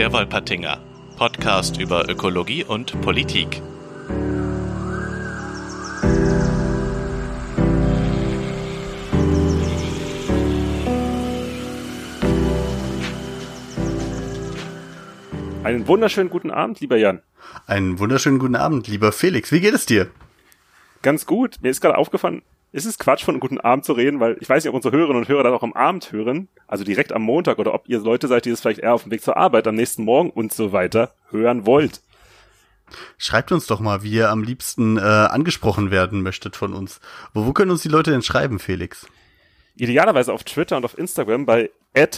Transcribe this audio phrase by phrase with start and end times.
[0.00, 0.78] Der Wolpertinger,
[1.18, 3.60] Podcast über Ökologie und Politik.
[15.62, 17.20] Einen wunderschönen guten Abend, lieber Jan.
[17.66, 19.52] Einen wunderschönen guten Abend, lieber Felix.
[19.52, 20.10] Wie geht es dir?
[21.02, 21.58] Ganz gut.
[21.60, 22.40] Mir ist gerade aufgefallen,
[22.72, 24.96] ist es Quatsch, von einem guten Abend zu reden, weil ich weiß nicht, ob unsere
[24.96, 28.00] Hörerinnen und Hörer das auch am Abend hören, also direkt am Montag, oder ob ihr
[28.00, 30.52] Leute seid, die das vielleicht eher auf dem Weg zur Arbeit, am nächsten Morgen und
[30.52, 32.00] so weiter hören wollt.
[33.18, 37.00] Schreibt uns doch mal, wie ihr am liebsten äh, angesprochen werden möchtet von uns.
[37.34, 39.06] Wo, wo können uns die Leute denn schreiben, Felix?
[39.76, 41.70] Idealerweise auf Twitter und auf Instagram bei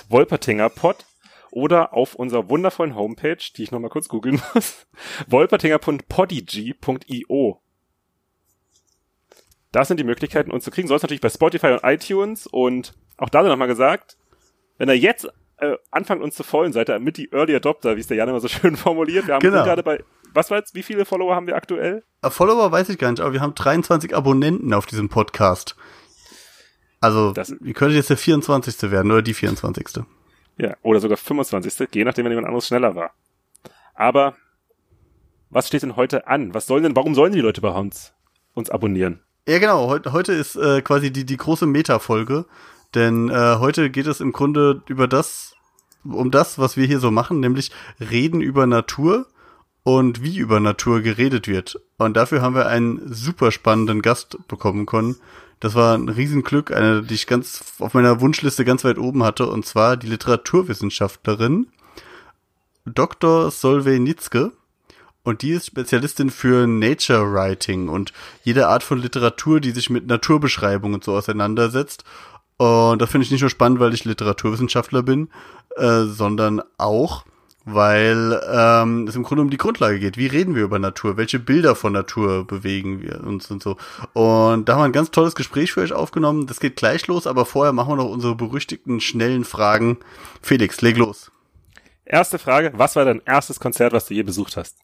[0.08, 1.04] wolpertingerpod
[1.50, 4.86] oder auf unserer wundervollen Homepage, die ich nochmal kurz googeln muss,
[5.26, 7.60] wolpertinger.podigy.io.
[9.72, 10.86] Das sind die Möglichkeiten, uns zu kriegen.
[10.88, 12.46] Sonst natürlich bei Spotify und iTunes.
[12.46, 14.16] Und auch da nochmal gesagt,
[14.78, 18.00] wenn ihr jetzt äh, anfangt uns zu folgen, seid ihr mit die Early Adopter, wie
[18.00, 19.26] es der Jan immer so schön formuliert.
[19.26, 19.64] Wir haben Genau.
[19.64, 20.02] gerade bei,
[20.34, 22.02] was war jetzt, wie viele Follower haben wir aktuell?
[22.22, 25.74] Äh, Follower weiß ich gar nicht, aber wir haben 23 Abonnenten auf diesem Podcast.
[27.00, 28.90] Also, Das- wie könnte jetzt der 24.
[28.90, 30.04] werden oder die 24.
[30.58, 31.88] Ja, oder sogar 25.
[31.94, 33.12] Je nachdem, wenn jemand anderes schneller war.
[33.94, 34.36] Aber
[35.50, 36.54] was steht denn heute an?
[36.54, 38.14] Was sollen denn, warum sollen die Leute bei uns
[38.54, 39.20] uns abonnieren?
[39.48, 39.88] Ja, genau.
[39.88, 42.46] Heute, heute ist äh, quasi die, die große Meta-Folge.
[42.94, 45.54] Denn äh, heute geht es im Grunde über das,
[46.04, 49.26] um das, was wir hier so machen, nämlich reden über Natur
[49.82, 51.80] und wie über Natur geredet wird.
[51.98, 55.16] Und dafür haben wir einen super spannenden Gast bekommen können.
[55.58, 59.46] Das war ein Riesenglück, eine, die ich ganz auf meiner Wunschliste ganz weit oben hatte,
[59.46, 61.68] und zwar die Literaturwissenschaftlerin
[62.84, 63.50] Dr.
[63.50, 64.52] Solveig Nitzke.
[65.24, 70.06] Und die ist Spezialistin für Nature Writing und jede Art von Literatur, die sich mit
[70.06, 72.04] Naturbeschreibungen so auseinandersetzt.
[72.56, 75.28] Und das finde ich nicht nur spannend, weil ich Literaturwissenschaftler bin,
[75.76, 77.24] äh, sondern auch,
[77.64, 80.16] weil ähm, es im Grunde um die Grundlage geht.
[80.16, 81.16] Wie reden wir über Natur?
[81.16, 83.76] Welche Bilder von Natur bewegen wir uns und so?
[84.14, 86.48] Und da haben wir ein ganz tolles Gespräch für euch aufgenommen.
[86.48, 89.98] Das geht gleich los, aber vorher machen wir noch unsere berüchtigten, schnellen Fragen.
[90.40, 91.30] Felix, leg los.
[92.04, 94.78] Erste Frage, was war dein erstes Konzert, was du je besucht hast?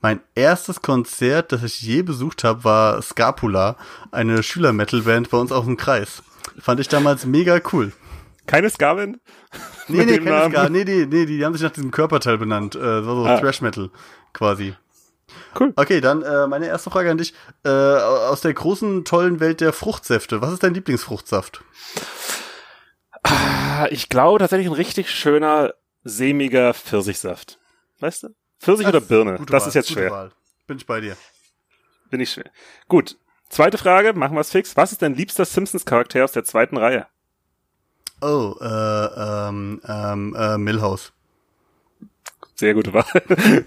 [0.00, 3.76] Mein erstes Konzert, das ich je besucht habe, war Scapula,
[4.12, 6.22] eine Schüler-Metal-Band bei uns aus dem Kreis.
[6.58, 7.92] Fand ich damals mega cool.
[8.46, 9.20] Keine Skavin?
[9.88, 10.52] Nee, nee, keine Namen?
[10.52, 10.68] Ska.
[10.68, 12.74] Nee, nee, nee, die haben sich nach diesem Körperteil benannt.
[12.74, 13.38] Äh, das war so Ah.
[13.38, 13.90] Thrash-Metal
[14.32, 14.74] quasi.
[15.58, 15.72] Cool.
[15.76, 17.34] Okay, dann äh, meine erste Frage an dich.
[17.64, 20.40] Äh, aus der großen, tollen Welt der Fruchtsäfte.
[20.40, 21.62] Was ist dein Lieblingsfruchtsaft?
[23.22, 25.74] Ah, Ich glaube tatsächlich ein richtig schöner,
[26.04, 27.58] sämiger Pfirsichsaft.
[28.00, 28.28] Weißt du?
[28.58, 29.38] Pfirsich oder Birne?
[29.46, 30.10] Das Wahl, ist jetzt schwer.
[30.10, 30.32] Wahl.
[30.66, 31.16] Bin ich bei dir.
[32.10, 32.50] Bin ich schwer.
[32.88, 33.16] Gut.
[33.48, 34.76] Zweite Frage, machen wir es fix.
[34.76, 37.06] Was ist dein liebster Simpsons-Charakter aus der zweiten Reihe?
[38.20, 41.12] Oh, äh, ähm, ähm, äh, Millhouse.
[42.56, 43.04] Sehr gute Wahl.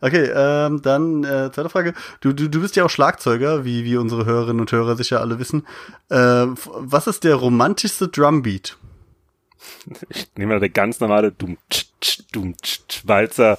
[0.00, 1.94] Okay, ähm, dann äh, zweite Frage.
[2.20, 5.38] Du, du, du bist ja auch Schlagzeuger, wie, wie unsere Hörerinnen und Hörer sicher alle
[5.38, 5.66] wissen.
[6.10, 8.76] Äh, was ist der romantischste Drumbeat?
[10.08, 13.58] Ich nehme mal der ganz normale Dum tsch, tsch, Dum tsch, tsch, Walzer,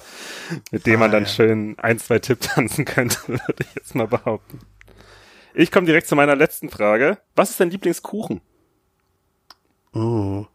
[0.70, 1.28] mit dem man Ah, dann ja.
[1.28, 4.60] schön ein, zwei Tipp tanzen könnte, würde ich jetzt mal behaupten.
[5.54, 7.18] Ich komme direkt zu meiner letzten Frage.
[7.34, 8.40] Was ist dein Lieblingskuchen?
[9.94, 10.46] Oh.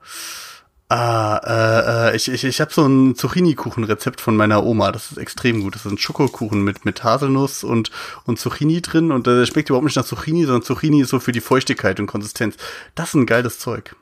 [0.89, 4.91] Ah, äh, äh, ich, ich, ich habe so ein Zucchini-Kuchen-Rezept von meiner Oma.
[4.91, 5.73] Das ist extrem gut.
[5.73, 7.91] Das ist ein Schokokuchen mit, mit Haselnuss und,
[8.25, 9.11] und Zucchini drin.
[9.13, 12.07] Und der schmeckt überhaupt nicht nach Zucchini, sondern Zucchini ist so für die Feuchtigkeit und
[12.07, 12.57] Konsistenz.
[12.93, 13.95] Das ist ein geiles Zeug.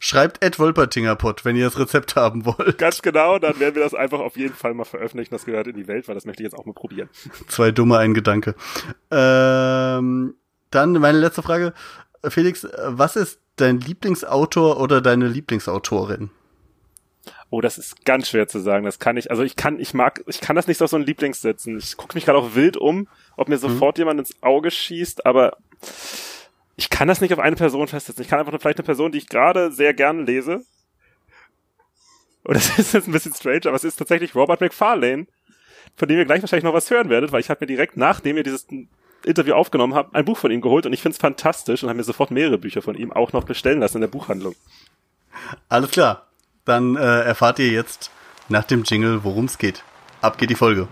[0.00, 2.78] Schreibt Ed Wolpertingerpott, wenn ihr das Rezept haben wollt.
[2.78, 5.34] Ganz genau, dann werden wir das einfach auf jeden Fall mal veröffentlichen.
[5.34, 7.08] Das gehört in die Welt, weil das möchte ich jetzt auch mal probieren.
[7.48, 8.54] Zwei dumme, ein Gedanke.
[9.10, 10.34] Ähm,
[10.70, 11.72] dann meine letzte Frage.
[12.28, 16.30] Felix, was ist dein Lieblingsautor oder deine Lieblingsautorin?
[17.50, 18.84] Oh, das ist ganz schwer zu sagen.
[18.84, 21.02] Das kann ich, also ich kann, ich mag, ich kann das nicht auf so ein
[21.02, 21.78] Lieblings setzen.
[21.78, 25.56] Ich gucke mich gerade auch wild um, ob mir sofort jemand ins Auge schießt, aber
[26.78, 28.22] ich kann das nicht auf eine Person festsetzen.
[28.22, 30.64] Ich kann einfach nur vielleicht eine Person, die ich gerade sehr gerne lese.
[32.44, 35.26] Und das ist jetzt ein bisschen strange, aber es ist tatsächlich Robert McFarlane,
[35.96, 38.36] von dem ihr gleich wahrscheinlich noch was hören werdet, weil ich habe mir direkt, nachdem
[38.36, 38.68] ihr dieses
[39.24, 41.96] Interview aufgenommen habt, ein Buch von ihm geholt und ich finde es fantastisch und habe
[41.96, 44.54] mir sofort mehrere Bücher von ihm auch noch bestellen lassen in der Buchhandlung.
[45.68, 46.28] Alles klar.
[46.64, 48.12] Dann äh, erfahrt ihr jetzt
[48.48, 49.82] nach dem Jingle, worum es geht.
[50.20, 50.86] Ab geht die Folge.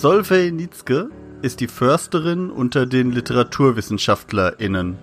[0.00, 1.10] Solveig Nitzke
[1.42, 4.96] ist die Försterin unter den LiteraturwissenschaftlerInnen.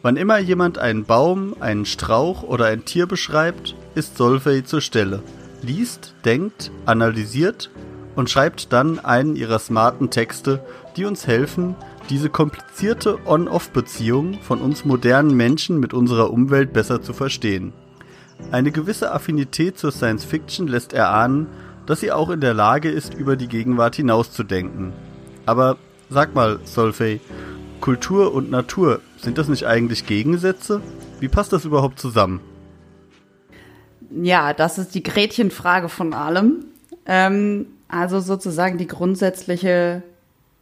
[0.00, 5.22] Wann immer jemand einen Baum, einen Strauch oder ein Tier beschreibt, ist Solveig zur Stelle.
[5.60, 7.70] Liest, denkt, analysiert
[8.16, 10.64] und schreibt dann einen ihrer smarten Texte,
[10.96, 11.74] die uns helfen,
[12.08, 17.74] diese komplizierte On-Off-Beziehung von uns modernen Menschen mit unserer Umwelt besser zu verstehen.
[18.50, 21.46] Eine gewisse Affinität zur Science Fiction lässt erahnen,
[21.86, 24.92] dass sie auch in der Lage ist, über die Gegenwart hinauszudenken.
[25.46, 25.76] Aber
[26.10, 27.20] sag mal, Solfey,
[27.80, 30.80] Kultur und Natur, sind das nicht eigentlich Gegensätze?
[31.20, 32.40] Wie passt das überhaupt zusammen?
[34.10, 36.66] Ja, das ist die Gretchenfrage von allem.
[37.06, 40.02] Ähm, also sozusagen die grundsätzliche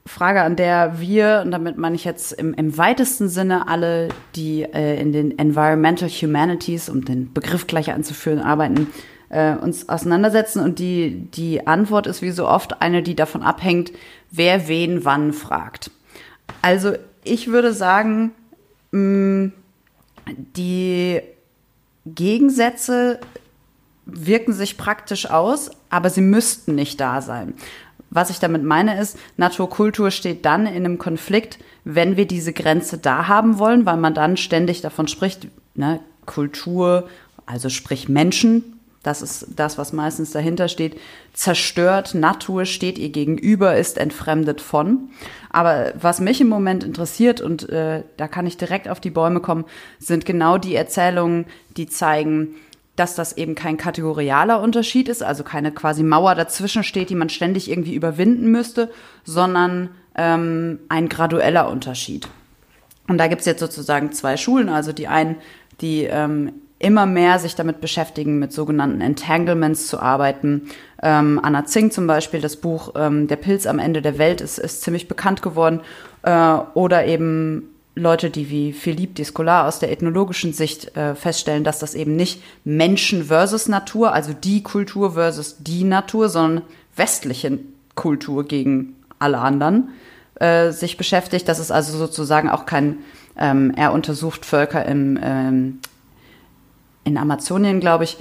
[0.06, 4.62] Frage, an der wir, und damit meine ich jetzt im, im weitesten Sinne alle, die
[4.62, 8.88] äh, in den Environmental Humanities, um den Begriff gleich anzuführen, arbeiten,
[9.32, 10.60] äh, uns auseinandersetzen.
[10.62, 13.90] Und die, die Antwort ist wie so oft eine, die davon abhängt,
[14.30, 15.90] wer wen wann fragt.
[16.60, 16.92] Also
[17.24, 18.32] ich würde sagen,
[18.92, 19.52] mh, mm,
[20.56, 21.20] die
[22.06, 23.18] Gegensätze
[24.04, 27.54] wirken sich praktisch aus, aber sie müssten nicht da sein.
[28.10, 32.98] Was ich damit meine ist, Naturkultur steht dann in einem Konflikt, wenn wir diese Grenze
[32.98, 37.08] da haben wollen, weil man dann ständig davon spricht, ne, Kultur,
[37.46, 40.98] also sprich Menschen, das ist das, was meistens dahinter steht,
[41.32, 45.10] zerstört, Natur steht ihr gegenüber, ist entfremdet von.
[45.50, 49.40] Aber was mich im Moment interessiert, und äh, da kann ich direkt auf die Bäume
[49.40, 49.64] kommen,
[49.98, 51.46] sind genau die Erzählungen,
[51.76, 52.54] die zeigen,
[52.96, 57.30] dass das eben kein kategorialer Unterschied ist, also keine quasi Mauer dazwischen steht, die man
[57.30, 58.90] ständig irgendwie überwinden müsste,
[59.24, 62.28] sondern ähm, ein gradueller Unterschied.
[63.08, 65.36] Und da gibt's jetzt sozusagen zwei Schulen, also die einen,
[65.80, 66.52] die ähm,
[66.82, 70.68] immer mehr sich damit beschäftigen, mit sogenannten Entanglements zu arbeiten.
[71.02, 74.58] Ähm, Anna Zing zum Beispiel, das Buch ähm, Der Pilz am Ende der Welt ist,
[74.58, 75.80] ist ziemlich bekannt geworden.
[76.22, 81.78] Äh, oder eben Leute, die wie Philippe Descolar aus der ethnologischen Sicht äh, feststellen, dass
[81.78, 86.64] das eben nicht Menschen versus Natur, also die Kultur versus die Natur, sondern
[86.96, 87.58] westliche
[87.94, 89.90] Kultur gegen alle anderen
[90.40, 91.48] äh, sich beschäftigt.
[91.48, 92.98] Das ist also sozusagen auch kein,
[93.38, 95.78] ähm, er untersucht Völker im, ähm,
[97.04, 98.16] in Amazonien, glaube ich,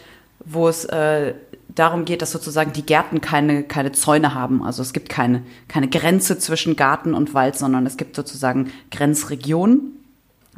[0.46, 1.34] wo es äh,
[1.70, 4.64] darum geht, dass sozusagen die Gärten keine, keine Zäune haben.
[4.64, 9.98] Also es gibt keine, keine Grenze zwischen Garten und Wald, sondern es gibt sozusagen Grenzregionen.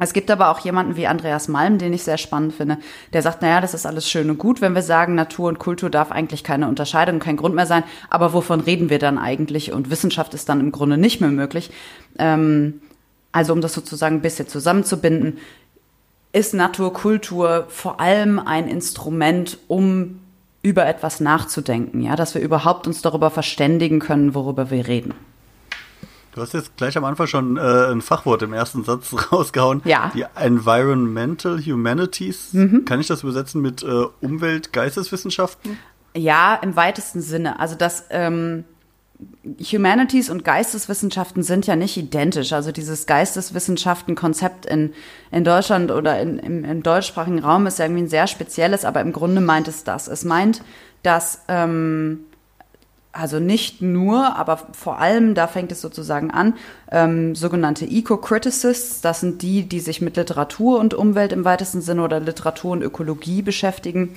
[0.00, 2.78] Es gibt aber auch jemanden wie Andreas Malm, den ich sehr spannend finde,
[3.12, 5.88] der sagt, naja, das ist alles schön und gut, wenn wir sagen, Natur und Kultur
[5.88, 9.72] darf eigentlich keine Unterscheidung, kein Grund mehr sein, aber wovon reden wir dann eigentlich?
[9.72, 11.70] Und Wissenschaft ist dann im Grunde nicht mehr möglich.
[12.18, 12.80] Ähm,
[13.30, 15.38] also um das sozusagen ein bisschen zusammenzubinden,
[16.34, 20.20] ist Naturkultur vor allem ein Instrument, um
[20.62, 25.14] über etwas nachzudenken, ja, dass wir überhaupt uns darüber verständigen können, worüber wir reden.
[26.32, 29.82] Du hast jetzt gleich am Anfang schon äh, ein Fachwort im ersten Satz rausgehauen.
[29.84, 30.10] Ja.
[30.12, 32.52] Die Environmental Humanities.
[32.52, 32.84] Mhm.
[32.84, 35.78] Kann ich das übersetzen mit äh, Umwelt, Geisteswissenschaften?
[36.16, 37.60] Ja, im weitesten Sinne.
[37.60, 38.64] Also das ähm,
[39.72, 42.52] Humanities und Geisteswissenschaften sind ja nicht identisch.
[42.52, 44.92] Also dieses Geisteswissenschaften-Konzept in,
[45.30, 49.00] in Deutschland oder in, im, im deutschsprachigen Raum ist ja irgendwie ein sehr spezielles, aber
[49.00, 50.08] im Grunde meint es das.
[50.08, 50.62] Es meint,
[51.02, 52.26] dass ähm,
[53.14, 56.54] also nicht nur, aber vor allem, da fängt es sozusagen an,
[56.90, 62.02] ähm, sogenannte Eco-Criticists, das sind die, die sich mit Literatur und Umwelt im weitesten Sinne
[62.02, 64.16] oder Literatur und Ökologie beschäftigen.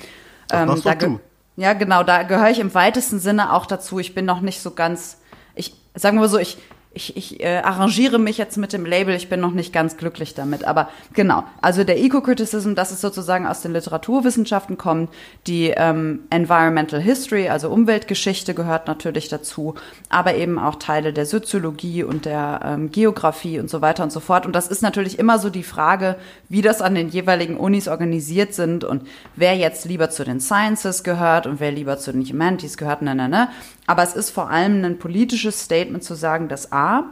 [0.51, 1.19] Ähm, da du.
[1.57, 3.97] Ja, genau, da gehöre ich im weitesten Sinne auch dazu.
[3.97, 5.19] Ich bin noch nicht so ganz,
[5.55, 6.59] ich sagen wir so, ich
[6.93, 10.33] ich, ich äh, arrangiere mich jetzt mit dem Label, ich bin noch nicht ganz glücklich
[10.33, 10.63] damit.
[10.63, 15.09] Aber genau, also der Eco-Criticism, das ist sozusagen aus den Literaturwissenschaften kommt.
[15.45, 19.75] Die ähm, Environmental History, also Umweltgeschichte gehört natürlich dazu,
[20.09, 24.19] aber eben auch Teile der Soziologie und der ähm, Geografie und so weiter und so
[24.19, 24.45] fort.
[24.45, 26.15] Und das ist natürlich immer so die Frage,
[26.49, 31.03] wie das an den jeweiligen Unis organisiert sind und wer jetzt lieber zu den Sciences
[31.03, 33.49] gehört und wer lieber zu den Humanities gehört, ne, ne, ne.
[33.87, 37.05] Aber es ist vor allem ein politisches Statement zu sagen, dass A,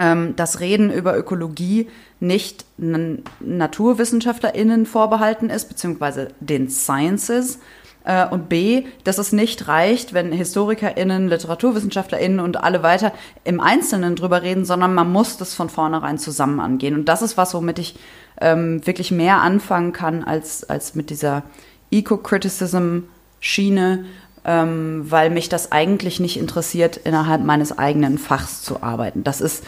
[0.00, 7.60] ähm, das Reden über Ökologie nicht NaturwissenschaftlerInnen vorbehalten ist, beziehungsweise den Sciences.
[8.04, 13.12] Äh, und B, dass es nicht reicht, wenn HistorikerInnen, LiteraturwissenschaftlerInnen und alle weiter
[13.44, 16.94] im Einzelnen drüber reden, sondern man muss das von vornherein zusammen angehen.
[16.94, 17.96] Und das ist was, womit ich
[18.40, 21.42] ähm, wirklich mehr anfangen kann als, als mit dieser
[21.90, 24.06] Eco-Criticism-Schiene,
[24.44, 29.24] ähm, weil mich das eigentlich nicht interessiert, innerhalb meines eigenen Fachs zu arbeiten.
[29.24, 29.64] Das ist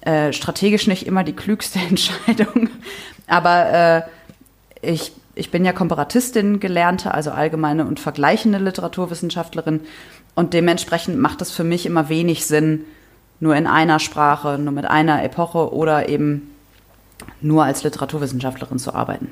[0.00, 2.68] äh, strategisch nicht immer die klügste Entscheidung,
[3.26, 4.02] aber äh,
[4.82, 9.80] ich, ich bin ja Komparatistin gelernte, also allgemeine und vergleichende Literaturwissenschaftlerin
[10.34, 12.84] und dementsprechend macht es für mich immer wenig Sinn,
[13.40, 16.54] nur in einer Sprache, nur mit einer Epoche oder eben
[17.40, 19.30] nur als Literaturwissenschaftlerin zu arbeiten.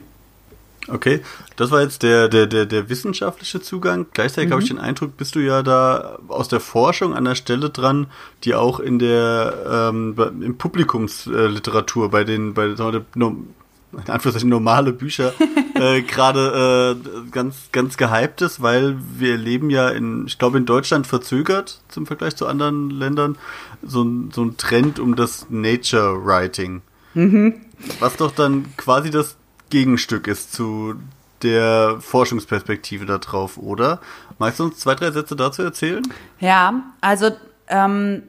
[0.88, 1.22] Okay,
[1.56, 4.06] das war jetzt der, der, der, der wissenschaftliche Zugang.
[4.12, 4.52] Gleichzeitig mhm.
[4.52, 8.08] habe ich den Eindruck, bist du ja da aus der Forschung an der Stelle dran,
[8.44, 15.32] die auch in der ähm, im Publikumsliteratur bei den bei den in Anführungszeichen normale Bücher
[15.74, 20.66] äh, gerade äh, ganz ganz gehypt ist, weil wir leben ja in, ich glaube in
[20.66, 23.38] Deutschland verzögert zum Vergleich zu anderen Ländern
[23.82, 26.82] so ein so ein Trend um das Nature Writing,
[27.14, 27.54] mhm.
[28.00, 29.36] was doch dann quasi das
[29.74, 30.94] Gegenstück ist zu
[31.42, 34.00] der Forschungsperspektive da drauf, oder?
[34.38, 36.04] Magst du uns zwei, drei Sätze dazu erzählen?
[36.38, 37.32] Ja, also
[37.66, 38.22] ähm,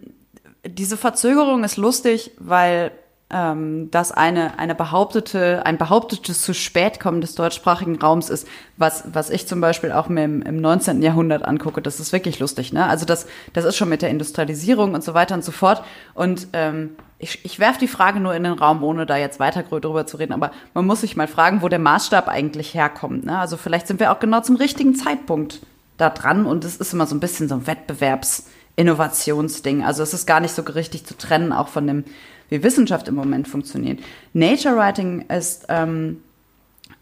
[0.65, 2.91] diese Verzögerung ist lustig, weil
[3.31, 9.03] ähm, dass eine, eine behauptete, ein behauptetes zu spät kommen des deutschsprachigen Raums ist, was,
[9.13, 11.01] was ich zum Beispiel auch mir im, im 19.
[11.01, 11.81] Jahrhundert angucke.
[11.81, 12.85] Das ist wirklich lustig, ne?
[12.85, 15.83] Also das, das ist schon mit der Industrialisierung und so weiter und so fort.
[16.13, 19.63] Und ähm, ich, ich werfe die Frage nur in den Raum, ohne da jetzt weiter
[19.63, 23.25] drüber zu reden, aber man muss sich mal fragen, wo der Maßstab eigentlich herkommt.
[23.25, 23.39] Ne?
[23.39, 25.61] Also vielleicht sind wir auch genau zum richtigen Zeitpunkt
[25.97, 29.83] da dran und es ist immer so ein bisschen so ein Wettbewerbs-Innovationsding.
[29.83, 32.03] Also es ist gar nicht so richtig zu trennen, auch von dem
[32.49, 33.99] wie Wissenschaft im Moment funktioniert.
[34.33, 36.21] Nature Writing ist ähm,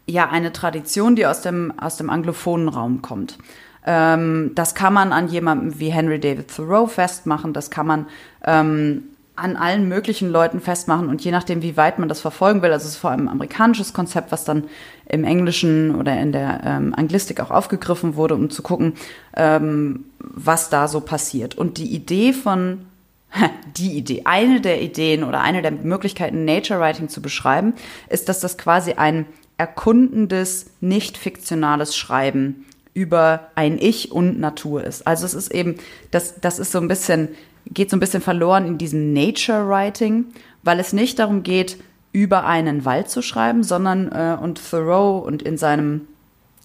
[0.06, 3.38] ja eine Tradition, die aus dem, aus dem anglophonen Raum kommt.
[3.86, 8.06] Ähm, das kann man an jemandem wie Henry David Thoreau festmachen, das kann man
[8.44, 9.04] ähm,
[9.36, 12.84] an allen möglichen Leuten festmachen und je nachdem, wie weit man das verfolgen will, also
[12.84, 14.64] es ist vor allem ein amerikanisches Konzept, was dann
[15.06, 18.94] im Englischen oder in der ähm, Anglistik auch aufgegriffen wurde, um zu gucken,
[19.36, 21.56] ähm, was da so passiert.
[21.56, 22.86] Und die Idee von
[23.76, 27.74] die Idee, eine der Ideen oder eine der Möglichkeiten, Nature Writing zu beschreiben,
[28.08, 29.26] ist, dass das quasi ein
[29.56, 35.06] erkundendes, nicht fiktionales Schreiben über ein Ich und Natur ist.
[35.06, 35.76] Also es ist eben,
[36.10, 37.28] das, das ist so ein bisschen,
[37.66, 40.26] geht so ein bisschen verloren in diesem Nature Writing,
[40.62, 41.76] weil es nicht darum geht,
[42.12, 46.02] über einen Wald zu schreiben, sondern, äh, und Thoreau und in seinem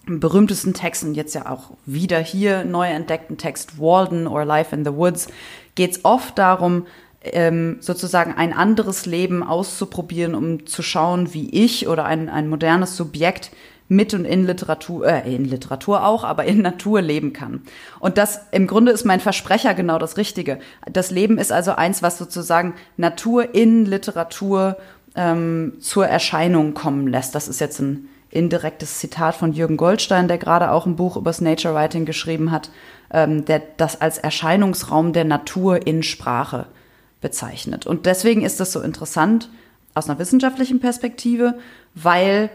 [0.06, 4.84] berühmtesten Text und jetzt ja auch wieder hier neu entdeckten Text Walden or Life in
[4.84, 5.28] the Woods
[5.74, 6.86] geht es oft darum,
[7.22, 12.96] ähm, sozusagen ein anderes Leben auszuprobieren, um zu schauen, wie ich oder ein, ein modernes
[12.96, 13.50] Subjekt
[13.88, 17.62] mit und in Literatur, äh, in Literatur auch, aber in Natur leben kann.
[17.98, 20.60] Und das im Grunde ist mein Versprecher genau das Richtige.
[20.90, 24.76] Das Leben ist also eins, was sozusagen Natur in Literatur
[25.16, 27.34] ähm, zur Erscheinung kommen lässt.
[27.34, 31.40] Das ist jetzt ein indirektes Zitat von Jürgen Goldstein, der gerade auch ein Buch übers
[31.40, 32.70] Nature Writing geschrieben hat,
[33.12, 36.66] ähm, der das als Erscheinungsraum der Natur in Sprache
[37.20, 37.86] bezeichnet.
[37.86, 39.50] Und deswegen ist das so interessant
[39.94, 41.58] aus einer wissenschaftlichen Perspektive,
[41.94, 42.50] weil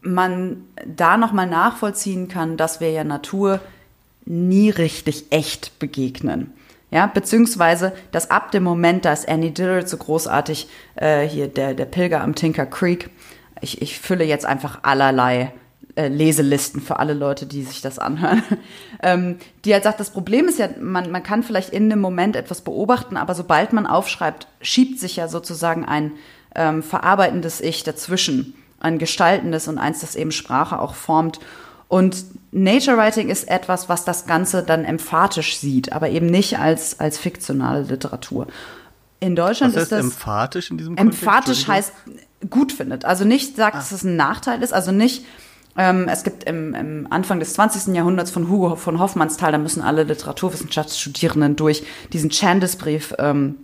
[0.00, 3.60] man da nochmal nachvollziehen kann, dass wir ja Natur
[4.24, 6.52] nie richtig echt begegnen.
[6.90, 11.84] Ja, beziehungsweise, dass ab dem Moment, dass Annie Dillard so großartig äh, hier der, der
[11.84, 13.10] Pilger am Tinker Creek
[13.60, 15.52] ich, ich fülle jetzt einfach allerlei
[15.98, 18.42] äh, Leselisten für alle Leute, die sich das anhören.
[19.02, 22.36] ähm, die halt sagt, das Problem ist ja, man, man kann vielleicht in dem Moment
[22.36, 26.12] etwas beobachten, aber sobald man aufschreibt, schiebt sich ja sozusagen ein
[26.54, 31.40] ähm, verarbeitendes Ich dazwischen, ein gestaltendes und eins, das eben Sprache auch formt.
[31.88, 37.00] Und Nature Writing ist etwas, was das Ganze dann emphatisch sieht, aber eben nicht als,
[37.00, 38.46] als fiktionale Literatur.
[39.20, 41.22] In Deutschland Was heißt ist das emphatisch in diesem Kontext?
[41.22, 41.92] Emphatisch heißt
[42.48, 43.04] gut findet.
[43.04, 43.78] Also nicht sagt, ah.
[43.78, 45.24] dass es ein Nachteil ist, also nicht
[45.76, 47.94] ähm, es gibt im, im Anfang des 20.
[47.94, 53.54] Jahrhunderts von Hugo von Hoffmannsthal, da müssen alle Literaturwissenschaftsstudierenden durch diesen Chandes-Brief ähm,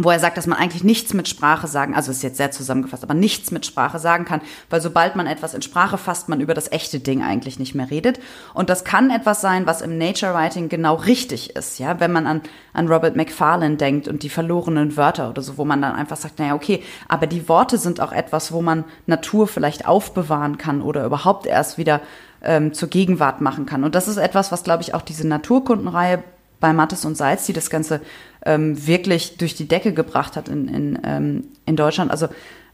[0.00, 3.02] wo er sagt, dass man eigentlich nichts mit Sprache sagen, also ist jetzt sehr zusammengefasst,
[3.02, 4.40] aber nichts mit Sprache sagen kann,
[4.70, 7.90] weil sobald man etwas in Sprache fasst, man über das echte Ding eigentlich nicht mehr
[7.90, 8.20] redet.
[8.54, 12.28] Und das kann etwas sein, was im Nature Writing genau richtig ist, ja, wenn man
[12.28, 16.16] an, an Robert McFarlane denkt und die verlorenen Wörter oder so, wo man dann einfach
[16.16, 20.80] sagt, naja, okay, aber die Worte sind auch etwas, wo man Natur vielleicht aufbewahren kann
[20.80, 22.00] oder überhaupt erst wieder
[22.40, 23.82] ähm, zur Gegenwart machen kann.
[23.82, 26.22] Und das ist etwas, was, glaube ich, auch diese Naturkundenreihe
[26.60, 28.00] bei Mattes und Salz, die das Ganze
[28.48, 32.10] ähm, wirklich durch die Decke gebracht hat in, in, ähm, in Deutschland.
[32.10, 32.28] Also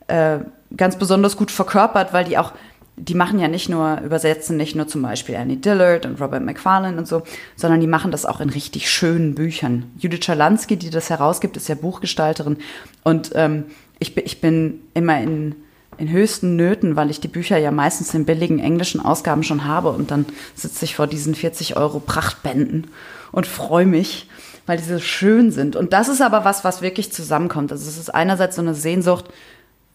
[0.06, 0.38] äh,
[0.76, 2.52] ganz besonders gut verkörpert, weil die auch,
[2.96, 6.96] die machen ja nicht nur, übersetzen nicht nur zum Beispiel Annie Dillard und Robert McFarlane
[6.96, 7.22] und so,
[7.56, 9.90] sondern die machen das auch in richtig schönen Büchern.
[9.98, 12.58] Judith Schalansky, die das herausgibt, ist ja Buchgestalterin.
[13.02, 13.64] Und ähm,
[13.98, 15.56] ich, ich bin immer in,
[15.98, 19.90] in höchsten Nöten, weil ich die Bücher ja meistens in billigen englischen Ausgaben schon habe
[19.90, 22.86] und dann sitze ich vor diesen 40 Euro Prachtbänden
[23.32, 24.28] und freue mich,
[24.66, 25.76] weil die so schön sind.
[25.76, 27.72] Und das ist aber was, was wirklich zusammenkommt.
[27.72, 29.26] Also es ist einerseits so eine Sehnsucht,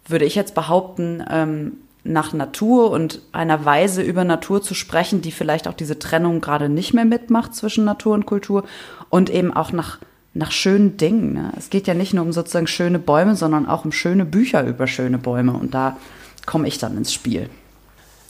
[0.07, 1.73] würde ich jetzt behaupten, ähm,
[2.03, 6.69] nach Natur und einer Weise über Natur zu sprechen, die vielleicht auch diese Trennung gerade
[6.69, 8.63] nicht mehr mitmacht zwischen Natur und Kultur
[9.09, 9.99] und eben auch nach,
[10.33, 11.33] nach schönen Dingen.
[11.33, 11.51] Ne?
[11.57, 14.87] Es geht ja nicht nur um sozusagen schöne Bäume, sondern auch um schöne Bücher über
[14.87, 15.53] schöne Bäume.
[15.53, 15.97] Und da
[16.45, 17.49] komme ich dann ins Spiel.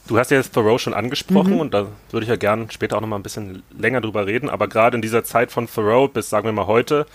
[0.09, 1.59] Du hast ja jetzt Thoreau schon angesprochen mhm.
[1.59, 4.49] und da würde ich ja gern später auch noch mal ein bisschen länger drüber reden,
[4.49, 7.05] aber gerade in dieser Zeit von Thoreau bis, sagen wir mal, heute,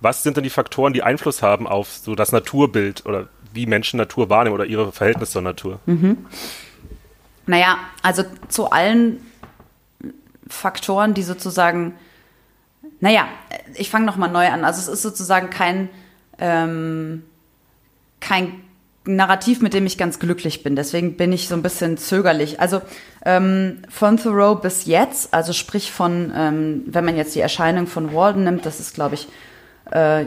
[0.00, 3.96] was sind denn die Faktoren, die Einfluss haben auf so das Naturbild oder wie Menschen
[3.96, 5.80] Natur wahrnehmen oder ihre Verhältnisse zur Natur?
[5.86, 6.18] Mhm.
[7.46, 9.26] Naja, also zu allen
[10.46, 11.94] Faktoren, die sozusagen,
[13.00, 13.26] naja,
[13.74, 14.64] ich fange nochmal neu an.
[14.64, 15.88] Also es ist sozusagen kein,
[16.38, 17.24] ähm,
[18.20, 18.62] kein
[19.04, 20.76] Narrativ, mit dem ich ganz glücklich bin.
[20.76, 22.60] Deswegen bin ich so ein bisschen zögerlich.
[22.60, 22.82] Also
[23.24, 28.12] ähm, von Thoreau bis jetzt, also sprich von, ähm, wenn man jetzt die Erscheinung von
[28.12, 29.28] Walden nimmt, das ist, glaube ich,
[29.90, 30.24] äh,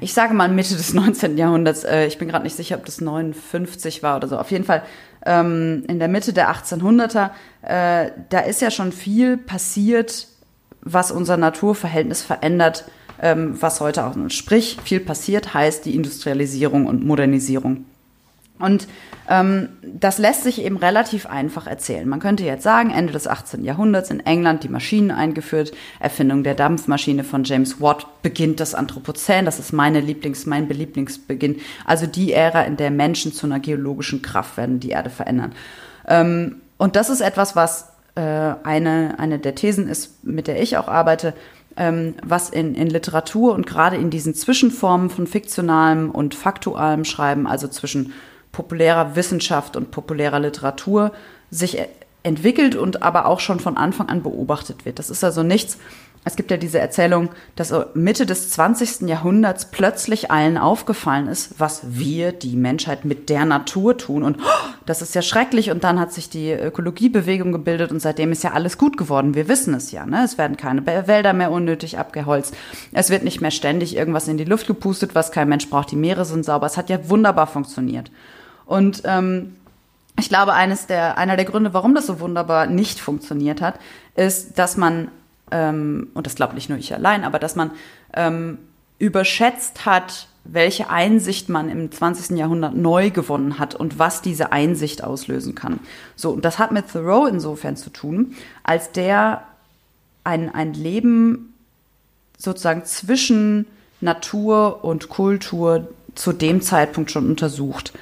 [0.00, 1.38] ich sage mal Mitte des 19.
[1.38, 4.38] Jahrhunderts, äh, ich bin gerade nicht sicher, ob das 59 war oder so.
[4.38, 4.82] Auf jeden Fall
[5.24, 7.30] ähm, in der Mitte der 1800er,
[7.62, 10.26] äh, da ist ja schon viel passiert,
[10.80, 12.84] was unser Naturverhältnis verändert,
[13.22, 17.86] ähm, was heute auch, sprich, viel passiert heißt die Industrialisierung und Modernisierung.
[18.58, 18.88] Und
[19.28, 22.08] ähm, das lässt sich eben relativ einfach erzählen.
[22.08, 23.64] Man könnte jetzt sagen, Ende des 18.
[23.64, 29.44] Jahrhunderts in England die Maschinen eingeführt, Erfindung der Dampfmaschine von James Watt, beginnt das Anthropozän,
[29.44, 34.22] das ist meine Lieblings, mein Belieblingsbeginn, also die Ära, in der Menschen zu einer geologischen
[34.22, 35.52] Kraft werden, die Erde verändern.
[36.08, 40.76] Ähm, und das ist etwas, was äh, eine, eine der Thesen ist, mit der ich
[40.78, 41.34] auch arbeite,
[41.76, 47.46] ähm, was in, in Literatur und gerade in diesen Zwischenformen von fiktionalem und faktualem Schreiben,
[47.46, 48.12] also zwischen
[48.56, 51.12] populärer Wissenschaft und populärer Literatur
[51.50, 51.76] sich
[52.22, 54.98] entwickelt und aber auch schon von Anfang an beobachtet wird.
[54.98, 55.76] Das ist also nichts.
[56.24, 59.02] Es gibt ja diese Erzählung, dass Mitte des 20.
[59.02, 64.22] Jahrhunderts plötzlich allen aufgefallen ist, was wir, die Menschheit, mit der Natur tun.
[64.22, 65.70] Und oh, das ist ja schrecklich.
[65.70, 69.34] Und dann hat sich die Ökologiebewegung gebildet und seitdem ist ja alles gut geworden.
[69.34, 70.06] Wir wissen es ja.
[70.06, 70.24] Ne?
[70.24, 72.56] Es werden keine Wälder mehr unnötig abgeholzt.
[72.92, 75.90] Es wird nicht mehr ständig irgendwas in die Luft gepustet, was kein Mensch braucht.
[75.90, 76.66] Die Meere sind sauber.
[76.66, 78.10] Es hat ja wunderbar funktioniert.
[78.66, 79.56] Und ähm,
[80.18, 83.78] ich glaube, eines der, einer der Gründe, warum das so wunderbar nicht funktioniert hat,
[84.14, 85.08] ist, dass man,
[85.50, 87.70] ähm, und das glaube nicht nur ich allein, aber dass man
[88.14, 88.58] ähm,
[88.98, 92.36] überschätzt hat, welche Einsicht man im 20.
[92.38, 95.80] Jahrhundert neu gewonnen hat und was diese Einsicht auslösen kann.
[96.14, 99.42] So, und das hat mit Thoreau insofern zu tun, als der
[100.24, 101.54] ein, ein Leben
[102.38, 103.66] sozusagen zwischen
[104.00, 107.92] Natur und Kultur zu dem Zeitpunkt schon untersucht.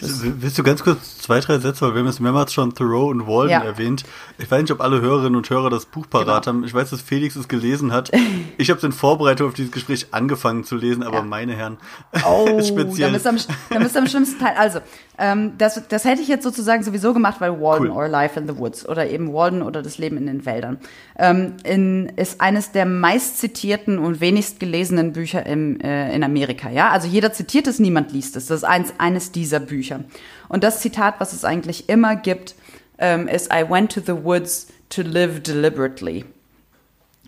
[0.00, 3.26] Willst du ganz kurz zwei, drei Sätze, weil wir haben es mehrmals schon Thoreau und
[3.26, 3.64] Walden ja.
[3.64, 4.04] erwähnt.
[4.38, 6.58] Ich weiß nicht, ob alle Hörerinnen und Hörer das Buch parat genau.
[6.58, 6.64] haben.
[6.64, 8.10] Ich weiß, dass Felix es gelesen hat.
[8.58, 11.22] Ich habe es in Vorbereitung auf dieses Gespräch angefangen zu lesen, aber ja.
[11.22, 11.76] meine Herren,
[12.26, 13.12] oh, speziell.
[13.12, 14.54] Da bist, du am, am schlimmsten Teil.
[14.56, 14.80] Also,
[15.18, 17.96] ähm, das, das hätte ich jetzt sozusagen sowieso gemacht, weil Walden cool.
[17.96, 20.78] or Life in the Woods oder eben Walden oder das Leben in den Wäldern
[21.18, 26.70] ähm, in, ist eines der meist zitierten und wenigst gelesenen Bücher im, äh, in Amerika.
[26.70, 28.46] Ja, also jeder zitiert es, niemand liest es.
[28.46, 30.00] Das ist eins, eines dieser Bücher.
[30.48, 32.54] Und das Zitat, was es eigentlich immer gibt,
[32.98, 36.24] ähm, ist I went to the woods to live deliberately.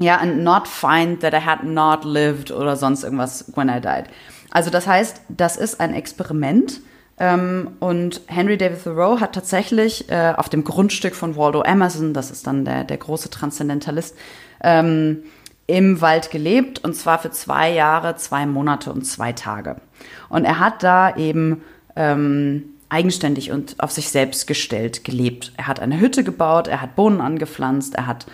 [0.00, 4.04] Ja, and not find that I had not lived oder sonst irgendwas when I died.
[4.50, 6.80] Also das heißt, das ist ein Experiment
[7.18, 12.30] ähm, und Henry David Thoreau hat tatsächlich äh, auf dem Grundstück von Waldo Emerson, das
[12.30, 14.16] ist dann der, der große Transzendentalist,
[14.62, 15.24] ähm,
[15.66, 19.76] im Wald gelebt und zwar für zwei Jahre, zwei Monate und zwei Tage.
[20.28, 21.62] Und er hat da eben
[21.96, 25.52] ähm, eigenständig und auf sich selbst gestellt gelebt.
[25.56, 28.26] Er hat eine Hütte gebaut, er hat Bohnen angepflanzt, er hat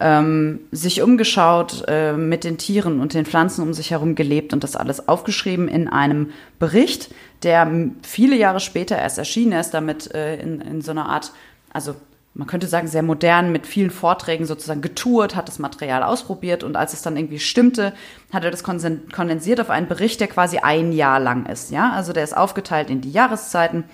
[0.00, 4.64] ähm, sich umgeschaut, äh, mit den Tieren und den Pflanzen um sich herum gelebt und
[4.64, 7.70] das alles aufgeschrieben in einem Bericht, der
[8.02, 11.32] viele Jahre später erst erschienen ist, damit äh, in, in so einer Art,
[11.72, 11.94] also
[12.34, 16.76] man könnte sagen, sehr modern mit vielen Vorträgen sozusagen getourt, hat das Material ausprobiert und
[16.76, 17.92] als es dann irgendwie stimmte,
[18.32, 21.70] hat er das kondensiert auf einen Bericht, der quasi ein Jahr lang ist.
[21.70, 23.84] Ja, also der ist aufgeteilt in die Jahreszeiten.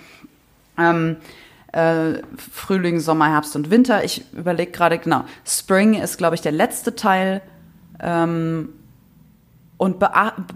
[0.77, 1.17] Ähm,
[1.73, 4.05] äh, Frühling, Sommer, Herbst und Winter.
[4.05, 7.41] Ich überlege gerade, genau, Spring ist, glaube ich, der letzte Teil.
[7.99, 8.69] Ähm,
[9.77, 9.97] und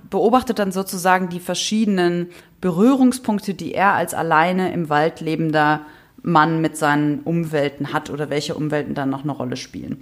[0.10, 5.82] beobachtet dann sozusagen die verschiedenen Berührungspunkte, die er als alleine im Wald lebender
[6.24, 10.00] Mann mit seinen Umwelten hat oder welche Umwelten dann noch eine Rolle spielen.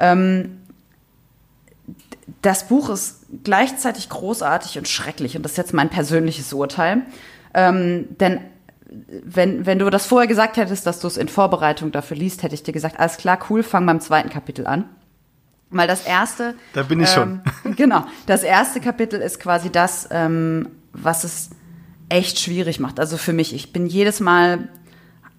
[0.00, 0.58] Ähm,
[2.42, 7.02] das Buch ist gleichzeitig großartig und schrecklich und das ist jetzt mein persönliches Urteil.
[7.54, 8.40] Ähm, denn
[9.24, 12.54] wenn, wenn du das vorher gesagt hättest, dass du es in Vorbereitung dafür liest, hätte
[12.54, 14.88] ich dir gesagt, alles klar, cool, fang beim zweiten Kapitel an.
[15.70, 16.54] Weil das erste.
[16.74, 17.74] Da bin ich ähm, schon.
[17.76, 18.04] genau.
[18.26, 21.50] Das erste Kapitel ist quasi das, ähm, was es
[22.08, 23.00] echt schwierig macht.
[23.00, 23.52] Also für mich.
[23.52, 24.68] Ich bin jedes Mal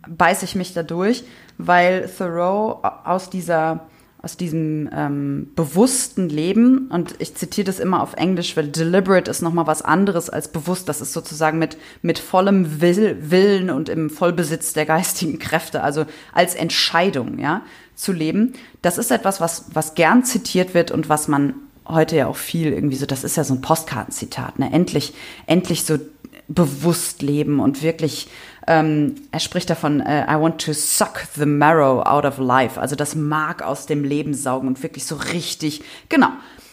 [0.10, 1.24] beiße ich mich da durch,
[1.58, 3.88] weil Thoreau aus dieser
[4.20, 6.90] aus diesem ähm, bewussten Leben.
[6.90, 10.90] Und ich zitiere das immer auf Englisch, weil deliberate ist nochmal was anderes als bewusst.
[10.90, 16.06] Das ist sozusagen mit, mit vollem Will, Willen und im Vollbesitz der geistigen Kräfte, also
[16.34, 17.62] als Entscheidung, ja,
[17.96, 18.54] zu leben.
[18.82, 21.54] Das ist etwas, was, was gern zitiert wird und was man
[21.88, 24.74] heute ja auch viel irgendwie so, das ist ja so ein Postkartenzitat, ne?
[24.74, 25.14] Endlich,
[25.46, 25.98] endlich so
[26.48, 28.30] bewusst leben und wirklich,
[28.68, 32.96] ähm, er spricht davon, äh, I want to suck the marrow out of life, also
[32.96, 36.30] das Mark aus dem Leben saugen und wirklich so richtig, genau.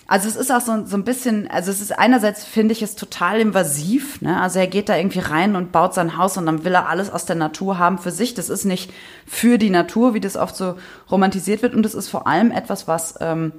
[0.06, 2.94] Also es ist auch so, so ein bisschen, also es ist einerseits finde ich es
[2.94, 4.38] total invasiv, ne?
[4.38, 7.08] Also er geht da irgendwie rein und baut sein Haus und dann will er alles
[7.08, 8.34] aus der Natur haben für sich.
[8.34, 8.92] Das ist nicht
[9.26, 10.76] für die Natur, wie das oft so
[11.10, 11.74] romantisiert wird.
[11.74, 13.52] Und es ist vor allem etwas, was ähm,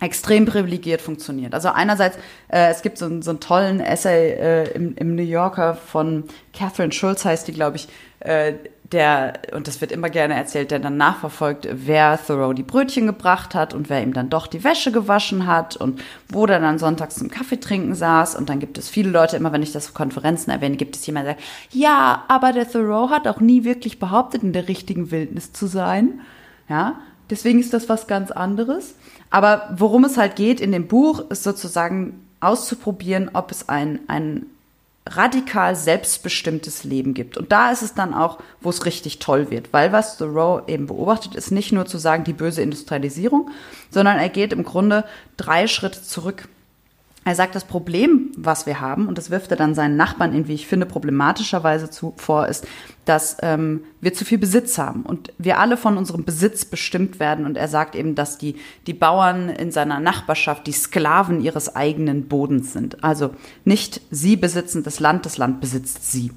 [0.00, 1.54] extrem privilegiert funktioniert.
[1.54, 2.16] Also einerseits,
[2.48, 6.24] äh, es gibt so, einen, so einen tollen Essay äh, im, im New Yorker von
[6.52, 7.88] Catherine Schulz, heißt die, glaube ich,
[8.20, 8.54] äh,
[8.92, 13.54] der, und das wird immer gerne erzählt, der dann nachverfolgt, wer Thoreau die Brötchen gebracht
[13.54, 17.16] hat und wer ihm dann doch die Wäsche gewaschen hat und wo der dann sonntags
[17.16, 18.36] zum Kaffee trinken saß.
[18.36, 21.06] Und dann gibt es viele Leute, immer wenn ich das auf Konferenzen erwähne, gibt es
[21.06, 25.10] jemanden, der sagt, ja, aber der Thoreau hat auch nie wirklich behauptet, in der richtigen
[25.10, 26.20] Wildnis zu sein.
[26.68, 28.94] Ja, deswegen ist das was ganz anderes.
[29.34, 34.46] Aber worum es halt geht in dem Buch, ist sozusagen auszuprobieren, ob es ein, ein
[35.08, 37.36] radikal selbstbestimmtes Leben gibt.
[37.36, 39.72] Und da ist es dann auch, wo es richtig toll wird.
[39.72, 43.50] Weil was Thoreau eben beobachtet, ist nicht nur zu sagen, die böse Industrialisierung,
[43.90, 45.02] sondern er geht im Grunde
[45.36, 46.46] drei Schritte zurück.
[47.26, 50.46] Er sagt, das Problem, was wir haben, und das wirft er dann seinen Nachbarn in,
[50.46, 52.66] wie ich finde, problematischerweise zu, vor, ist,
[53.06, 57.46] dass ähm, wir zu viel Besitz haben und wir alle von unserem Besitz bestimmt werden.
[57.46, 58.56] Und er sagt eben, dass die,
[58.86, 63.02] die Bauern in seiner Nachbarschaft die Sklaven ihres eigenen Bodens sind.
[63.02, 63.30] Also
[63.64, 66.30] nicht sie besitzen das Land, das Land besitzt sie.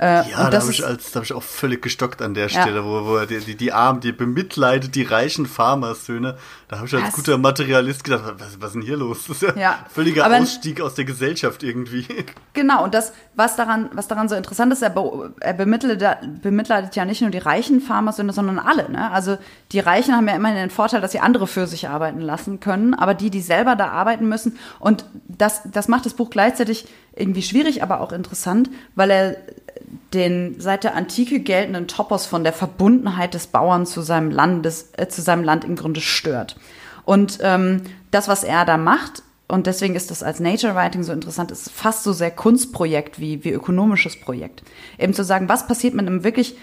[0.00, 2.76] Äh, ja, da habe ich, als, da hab ich auch völlig gestockt an der Stelle,
[2.76, 2.84] ja.
[2.84, 6.38] wo, wo er die, die, die Armen, die bemitleidet, die reichen Farmersöhne.
[6.68, 7.14] Da habe ich als was?
[7.14, 9.24] guter Materialist gedacht, was, was ist denn hier los?
[9.26, 9.86] Das ist ja, ja.
[9.92, 12.06] völliger Aber Ausstieg aus der Gesellschaft irgendwie.
[12.54, 16.96] Genau, und das, was daran, was daran so interessant ist, er, be, er bemitleidet, bemitleidet
[16.96, 18.90] ja nicht nur die reichen Farmersöhne, sondern alle.
[18.90, 19.12] Ne?
[19.12, 19.38] Also
[19.70, 22.94] die Reichen haben ja immer den Vorteil, dass sie andere für sich arbeiten lassen können,
[22.94, 27.42] aber die, die selber da arbeiten müssen, und das, das macht das Buch gleichzeitig irgendwie
[27.42, 29.36] schwierig, aber auch interessant, weil er
[30.14, 35.08] den seit der Antike geltenden Topos von der Verbundenheit des Bauern zu seinem, Landes, äh,
[35.08, 36.56] zu seinem Land im Grunde stört.
[37.04, 41.12] Und ähm, das, was er da macht, und deswegen ist das als Nature Writing so
[41.12, 44.62] interessant, ist fast so sehr Kunstprojekt wie, wie ökonomisches Projekt.
[44.98, 46.56] Eben zu sagen, was passiert mit einem wirklich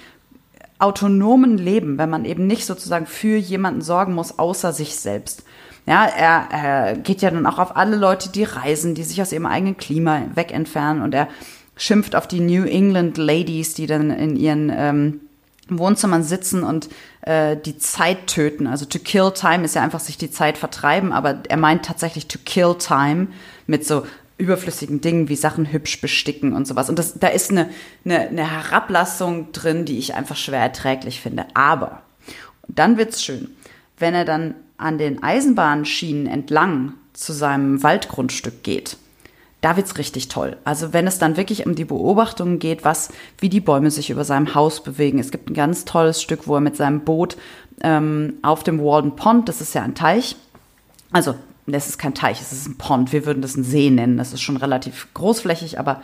[0.78, 5.44] autonomen Leben, wenn man eben nicht sozusagen für jemanden sorgen muss, außer sich selbst.
[5.86, 9.32] Ja, er, er geht ja dann auch auf alle Leute, die reisen, die sich aus
[9.32, 11.28] ihrem eigenen Klima wegentfernen und er
[11.78, 15.22] schimpft auf die New England Ladies, die dann in ihren ähm,
[15.68, 16.90] Wohnzimmern sitzen und
[17.22, 18.68] äh, die Zeit töten.
[18.68, 22.28] Also to kill time ist ja einfach sich die Zeit vertreiben, aber er meint tatsächlich
[22.28, 23.28] to kill time
[23.68, 24.06] mit so
[24.38, 26.90] überflüssigen Dingen wie Sachen hübsch besticken und sowas.
[26.90, 27.70] Und das, da ist eine,
[28.04, 31.46] eine, eine Herablassung drin, die ich einfach schwer erträglich finde.
[31.54, 32.02] Aber
[32.68, 33.50] dann wird's schön,
[33.98, 38.98] wenn er dann an den Eisenbahnschienen entlang zu seinem Waldgrundstück geht
[39.66, 40.58] da wird's richtig toll.
[40.64, 43.10] Also wenn es dann wirklich um die Beobachtungen geht, was,
[43.40, 45.18] wie die Bäume sich über seinem Haus bewegen.
[45.18, 47.36] Es gibt ein ganz tolles Stück, wo er mit seinem Boot
[47.82, 50.36] ähm, auf dem Walden Pond, das ist ja ein Teich,
[51.12, 51.34] also
[51.66, 54.18] das ist kein Teich, es ist ein Pond, wir würden das ein See nennen.
[54.18, 56.04] Das ist schon relativ großflächig, aber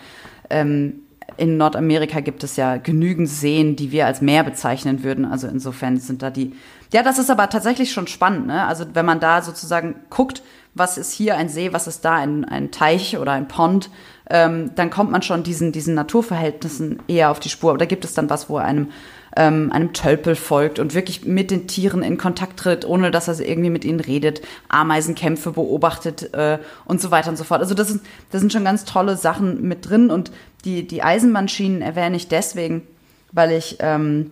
[0.49, 1.01] ähm,
[1.37, 5.23] in Nordamerika gibt es ja genügend Seen, die wir als Meer bezeichnen würden.
[5.23, 6.53] Also insofern sind da die.
[6.93, 8.47] Ja, das ist aber tatsächlich schon spannend.
[8.47, 8.65] Ne?
[8.65, 12.45] Also wenn man da sozusagen guckt, was ist hier ein See, was ist da ein,
[12.45, 13.89] ein Teich oder ein Pond,
[14.29, 17.71] ähm, dann kommt man schon diesen, diesen Naturverhältnissen eher auf die Spur.
[17.71, 18.89] Aber da gibt es dann was, wo einem,
[19.35, 23.39] ähm, einem Tölpel folgt und wirklich mit den Tieren in Kontakt tritt, ohne dass er
[23.45, 27.61] irgendwie mit ihnen redet, Ameisenkämpfe beobachtet äh, und so weiter und so fort.
[27.61, 28.01] Also das, ist,
[28.31, 30.31] das sind schon ganz tolle Sachen mit drin und
[30.63, 32.87] die, die Eisenbahnschienen erwähne ich deswegen,
[33.31, 34.31] weil ich ähm,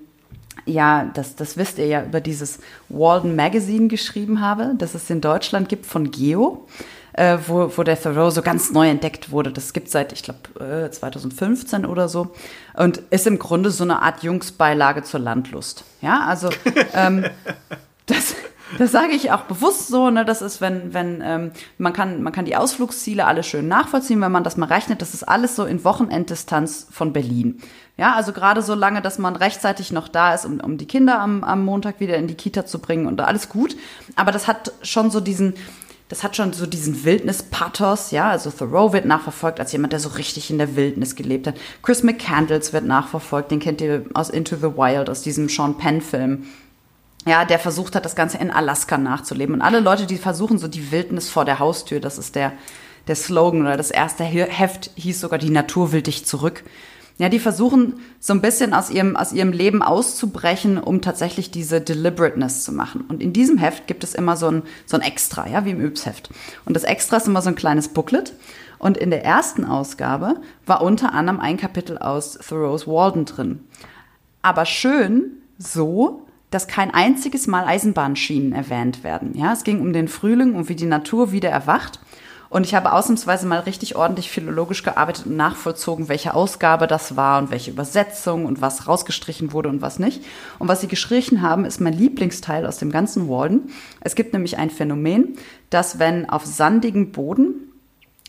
[0.65, 5.21] ja, das, das wisst ihr ja, über dieses Walden Magazine geschrieben habe, das es in
[5.21, 6.67] Deutschland gibt von Geo,
[7.13, 9.51] äh, wo, wo der Thoreau so ganz neu entdeckt wurde.
[9.51, 12.33] Das gibt seit, ich glaube, äh, 2015 oder so.
[12.75, 15.83] Und ist im Grunde so eine Art Jungsbeilage zur Landlust.
[16.01, 16.49] Ja, also
[16.93, 17.25] ähm,
[18.05, 18.35] das,
[18.77, 20.25] das sage ich auch bewusst so, ne?
[20.25, 24.31] Das ist, wenn, wenn, ähm, man kann, man kann die Ausflugsziele alle schön nachvollziehen, wenn
[24.31, 27.61] man das mal rechnet, das ist alles so in Wochenenddistanz von Berlin.
[27.97, 31.19] Ja, also gerade so lange, dass man rechtzeitig noch da ist, um, um die Kinder
[31.19, 33.75] am, am Montag wieder in die Kita zu bringen und alles gut.
[34.15, 35.55] Aber das hat schon so diesen,
[36.07, 38.29] das hat schon so diesen Wildnis-Pathos, ja.
[38.29, 41.55] Also Thoreau wird nachverfolgt als jemand, der so richtig in der Wildnis gelebt hat.
[41.83, 46.45] Chris McCandles wird nachverfolgt, den kennt ihr aus Into the Wild, aus diesem Sean Penn-Film.
[47.25, 49.55] Ja, der versucht hat, das Ganze in Alaska nachzuleben.
[49.55, 52.53] Und alle Leute, die versuchen so die Wildnis vor der Haustür, das ist der,
[53.07, 56.63] der Slogan oder das erste Heft hieß sogar, die Natur will dich zurück.
[57.17, 61.81] Ja, die versuchen so ein bisschen aus ihrem, aus ihrem Leben auszubrechen, um tatsächlich diese
[61.81, 63.01] Deliberateness zu machen.
[63.09, 65.81] Und in diesem Heft gibt es immer so ein, so ein Extra, ja, wie im
[65.81, 66.29] Übsheft.
[66.63, 68.33] Und das Extra ist immer so ein kleines Booklet.
[68.77, 73.65] Und in der ersten Ausgabe war unter anderem ein Kapitel aus Thoreau's Walden drin.
[74.41, 79.37] Aber schön so, dass kein einziges Mal Eisenbahnschienen erwähnt werden.
[79.37, 81.99] Ja, es ging um den Frühling und wie die Natur wieder erwacht.
[82.49, 87.39] Und ich habe ausnahmsweise mal richtig ordentlich philologisch gearbeitet und nachvollzogen, welche Ausgabe das war
[87.39, 90.23] und welche Übersetzung und was rausgestrichen wurde und was nicht.
[90.57, 93.69] Und was sie gestrichen haben, ist mein Lieblingsteil aus dem ganzen Walden.
[94.01, 95.37] Es gibt nämlich ein Phänomen,
[95.69, 97.71] dass wenn auf sandigem Boden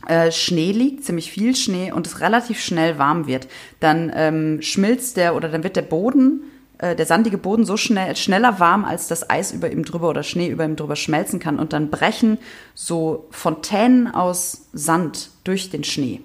[0.06, 3.48] äh, Schnee liegt, ziemlich viel Schnee und es relativ schnell warm wird,
[3.80, 6.42] dann ähm, schmilzt der oder dann wird der Boden
[6.80, 10.22] äh, der sandige Boden so schnell, schneller warm, als das Eis über ihm drüber oder
[10.22, 11.58] Schnee über ihm drüber schmelzen kann.
[11.58, 12.38] Und dann brechen
[12.74, 16.22] so Fontänen aus Sand durch den Schnee.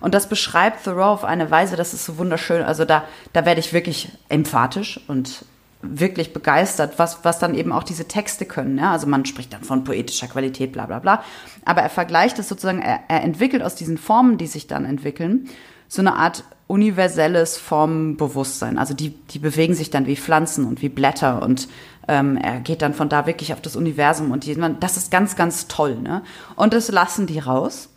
[0.00, 2.62] Und das beschreibt Thoreau auf eine Weise, das ist so wunderschön.
[2.62, 5.44] Also da, da werde ich wirklich emphatisch und
[5.82, 8.78] wirklich begeistert, was, was dann eben auch diese Texte können.
[8.78, 8.92] Ja?
[8.92, 11.22] Also man spricht dann von poetischer Qualität, bla bla bla.
[11.64, 15.48] Aber er vergleicht es sozusagen, er, er entwickelt aus diesen Formen, die sich dann entwickeln,
[15.88, 18.78] so eine Art universelles Formbewusstsein.
[18.78, 21.68] Also die, die bewegen sich dann wie Pflanzen und wie Blätter und
[22.06, 25.34] ähm, er geht dann von da wirklich auf das Universum und die, das ist ganz,
[25.34, 25.96] ganz toll.
[25.96, 26.22] Ne?
[26.56, 27.88] Und das lassen die raus.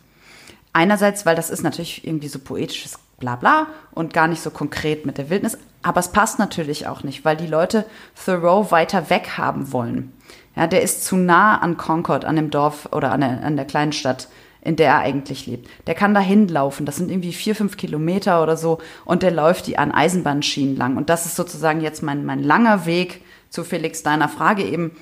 [0.72, 5.18] Einerseits, weil das ist natürlich irgendwie so poetisches Blabla und gar nicht so konkret mit
[5.18, 7.84] der Wildnis, aber es passt natürlich auch nicht, weil die Leute
[8.24, 10.12] Thoreau weiter weg haben wollen.
[10.56, 13.64] Ja, der ist zu nah an Concord, an dem Dorf oder an der, an der
[13.64, 14.28] kleinen Stadt
[14.62, 15.68] in der er eigentlich lebt.
[15.86, 19.66] Der kann da hinlaufen, das sind irgendwie vier, fünf Kilometer oder so, und der läuft
[19.66, 20.96] die an Eisenbahnschienen lang.
[20.96, 24.92] Und das ist sozusagen jetzt mein, mein langer Weg zu Felix deiner Frage eben,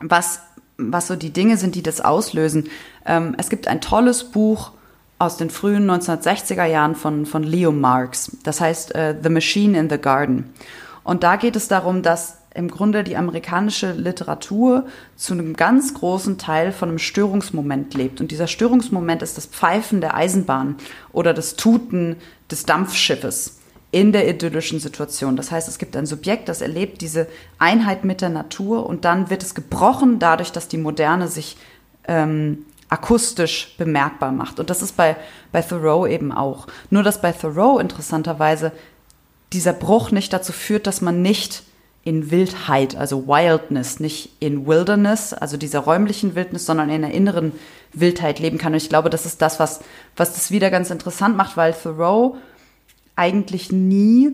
[0.00, 0.40] was,
[0.78, 2.68] was so die Dinge sind, die das auslösen.
[3.04, 4.72] Ähm, es gibt ein tolles Buch
[5.18, 8.36] aus den frühen 1960er Jahren von, von Leo Marx.
[8.44, 10.54] Das heißt uh, The Machine in the Garden.
[11.02, 16.38] Und da geht es darum, dass im Grunde die amerikanische Literatur zu einem ganz großen
[16.38, 18.20] Teil von einem Störungsmoment lebt.
[18.20, 20.74] Und dieser Störungsmoment ist das Pfeifen der Eisenbahn
[21.12, 22.16] oder das Tuten
[22.50, 23.60] des Dampfschiffes
[23.92, 25.36] in der idyllischen Situation.
[25.36, 27.28] Das heißt, es gibt ein Subjekt, das erlebt diese
[27.60, 31.56] Einheit mit der Natur und dann wird es gebrochen dadurch, dass die Moderne sich
[32.08, 34.58] ähm, akustisch bemerkbar macht.
[34.58, 35.14] Und das ist bei,
[35.52, 36.66] bei Thoreau eben auch.
[36.90, 38.72] Nur dass bei Thoreau interessanterweise
[39.52, 41.62] dieser Bruch nicht dazu führt, dass man nicht
[42.08, 47.52] in Wildheit, also Wildness, nicht in Wilderness, also dieser räumlichen Wildnis, sondern in der inneren
[47.92, 48.72] Wildheit leben kann.
[48.72, 49.80] Und ich glaube, das ist das, was,
[50.16, 52.38] was das wieder ganz interessant macht, weil Thoreau
[53.14, 54.32] eigentlich nie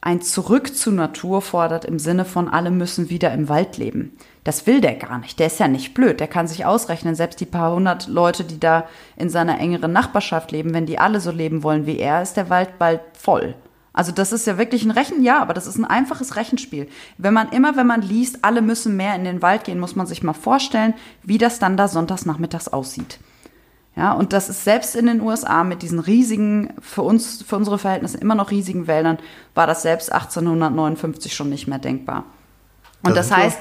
[0.00, 4.16] ein Zurück zur Natur fordert im Sinne von alle müssen wieder im Wald leben.
[4.44, 5.40] Das will der gar nicht.
[5.40, 6.20] Der ist ja nicht blöd.
[6.20, 10.52] Der kann sich ausrechnen, selbst die paar hundert Leute, die da in seiner engeren Nachbarschaft
[10.52, 13.56] leben, wenn die alle so leben wollen wie er, ist der Wald bald voll.
[13.92, 16.88] Also das ist ja wirklich ein Rechen, ja, aber das ist ein einfaches Rechenspiel.
[17.18, 20.06] Wenn man immer, wenn man liest, alle müssen mehr in den Wald gehen, muss man
[20.06, 23.18] sich mal vorstellen, wie das dann da sonntags nachmittags aussieht.
[23.96, 27.78] Ja, und das ist selbst in den USA mit diesen riesigen, für uns, für unsere
[27.78, 29.18] Verhältnisse immer noch riesigen Wäldern,
[29.54, 32.24] war das selbst 1859 schon nicht mehr denkbar.
[33.02, 33.58] Und das, das heißt,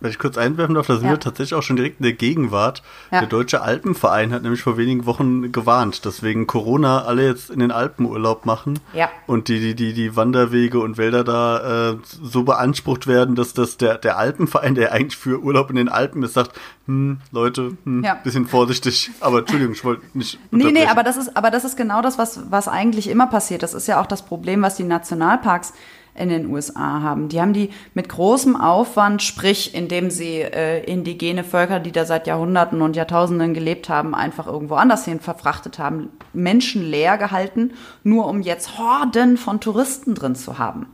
[0.00, 1.12] wenn ich kurz einwerfen darf, da sind ja.
[1.12, 2.82] wir tatsächlich auch schon direkt in der Gegenwart.
[3.10, 3.20] Ja.
[3.20, 7.60] Der Deutsche Alpenverein hat nämlich vor wenigen Wochen gewarnt, dass wegen Corona alle jetzt in
[7.60, 9.08] den Alpen Urlaub machen ja.
[9.26, 13.76] und die, die, die, die Wanderwege und Wälder da äh, so beansprucht werden, dass das
[13.76, 16.52] der, der Alpenverein, der eigentlich für Urlaub in den Alpen ist, sagt,
[16.86, 19.10] hm, Leute, hm, bisschen vorsichtig.
[19.20, 20.38] Aber Entschuldigung, ich wollte nicht.
[20.50, 23.62] Nee, nee, aber das ist, aber das ist genau das, was, was eigentlich immer passiert.
[23.62, 25.74] Das ist ja auch das Problem, was die Nationalparks
[26.14, 27.28] in den USA haben.
[27.28, 32.26] Die haben die mit großem Aufwand, sprich indem sie äh, indigene Völker, die da seit
[32.26, 37.72] Jahrhunderten und Jahrtausenden gelebt haben, einfach irgendwo anders hin verfrachtet haben, menschenleer gehalten,
[38.04, 40.86] nur um jetzt Horden von Touristen drin zu haben.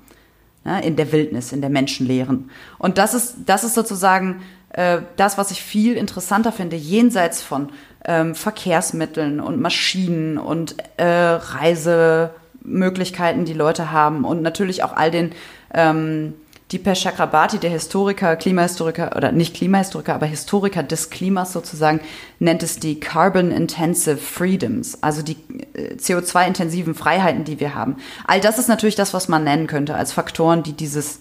[0.64, 2.50] Ja, in der Wildnis, in der Menschenleeren.
[2.78, 7.70] Und das ist, das ist sozusagen äh, das, was ich viel interessanter finde, jenseits von
[8.04, 12.30] ähm, Verkehrsmitteln und Maschinen und äh, Reise
[12.62, 15.32] Möglichkeiten die Leute haben und natürlich auch all den
[15.74, 16.34] ähm,
[16.72, 22.00] Dipesh Chakrabarti, der Historiker, Klimahistoriker oder nicht Klimahistoriker, aber Historiker des Klimas sozusagen,
[22.38, 25.36] nennt es die Carbon Intensive Freedoms, also die
[25.74, 27.96] äh, CO2-intensiven Freiheiten, die wir haben.
[28.24, 31.20] All das ist natürlich das, was man nennen könnte als Faktoren, die dieses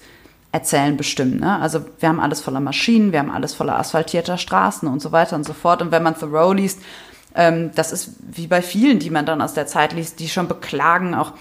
[0.51, 1.39] Erzählen bestimmen.
[1.39, 1.59] Ne?
[1.59, 5.35] Also wir haben alles voller Maschinen, wir haben alles voller asphaltierter Straßen und so weiter
[5.35, 5.81] und so fort.
[5.81, 6.79] Und wenn man Thoreau liest,
[7.33, 11.15] das ist wie bei vielen, die man dann aus der Zeit liest, die schon beklagen,
[11.15, 11.33] auch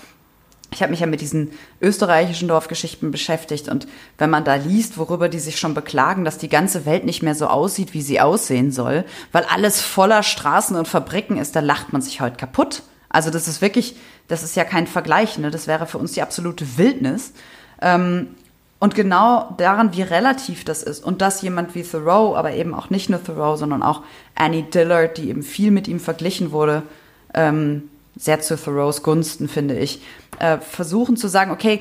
[0.70, 5.29] ich habe mich ja mit diesen österreichischen Dorfgeschichten beschäftigt und wenn man da liest, worüber
[5.29, 8.70] die sich schon beklagen, dass die ganze Welt nicht mehr so aussieht, wie sie aussehen
[8.70, 12.83] soll, weil alles voller Straßen und Fabriken ist, da lacht man sich heute kaputt.
[13.09, 13.96] Also das ist wirklich,
[14.29, 15.51] das ist ja kein Vergleich, ne?
[15.51, 17.33] Das wäre für uns die absolute Wildnis.
[17.81, 18.35] Ähm,
[18.81, 22.91] und genau daran, wie relativ das ist und dass jemand wie Thoreau, aber eben auch
[22.91, 24.03] nicht nur Thoreau, sondern auch
[24.35, 26.83] Annie Dillard, die eben viel mit ihm verglichen wurde,
[27.35, 30.03] ähm, sehr zu Thoreaus Gunsten, finde ich,
[30.38, 31.81] äh, versuchen zu sagen, okay,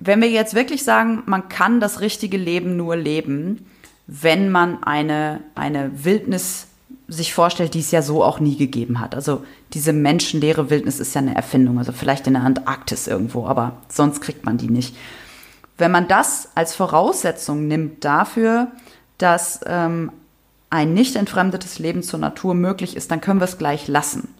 [0.00, 3.66] wenn wir jetzt wirklich sagen, man kann das richtige Leben nur leben,
[4.06, 6.68] wenn man eine, eine Wildnis
[7.08, 9.14] sich vorstellt, die es ja so auch nie gegeben hat.
[9.14, 13.78] Also diese menschenleere Wildnis ist ja eine Erfindung, also vielleicht in der Antarktis irgendwo, aber
[13.88, 14.94] sonst kriegt man die nicht.
[15.78, 18.68] Wenn man das als Voraussetzung nimmt dafür,
[19.16, 20.12] dass ähm,
[20.70, 24.34] ein nicht entfremdetes Leben zur Natur möglich ist, dann können wir es gleich lassen.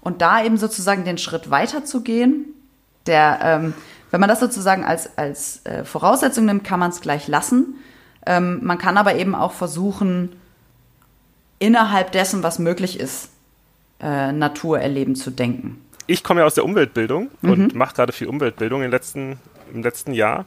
[0.00, 2.46] Und da eben sozusagen den Schritt weiter zu gehen,
[3.06, 3.74] der, ähm,
[4.10, 7.74] wenn man das sozusagen als, als äh, Voraussetzung nimmt, kann man es gleich lassen.
[8.24, 10.36] Ähm, man kann aber eben auch versuchen,
[11.58, 13.30] innerhalb dessen, was möglich ist,
[14.00, 15.82] äh, Natur erleben zu denken.
[16.06, 17.50] Ich komme ja aus der Umweltbildung mhm.
[17.50, 19.38] und mache gerade viel Umweltbildung im letzten,
[19.72, 20.46] im letzten Jahr.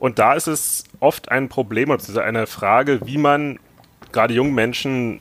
[0.00, 3.58] Und da ist es oft ein Problem oder eine Frage, wie man
[4.12, 5.20] gerade jungen Menschen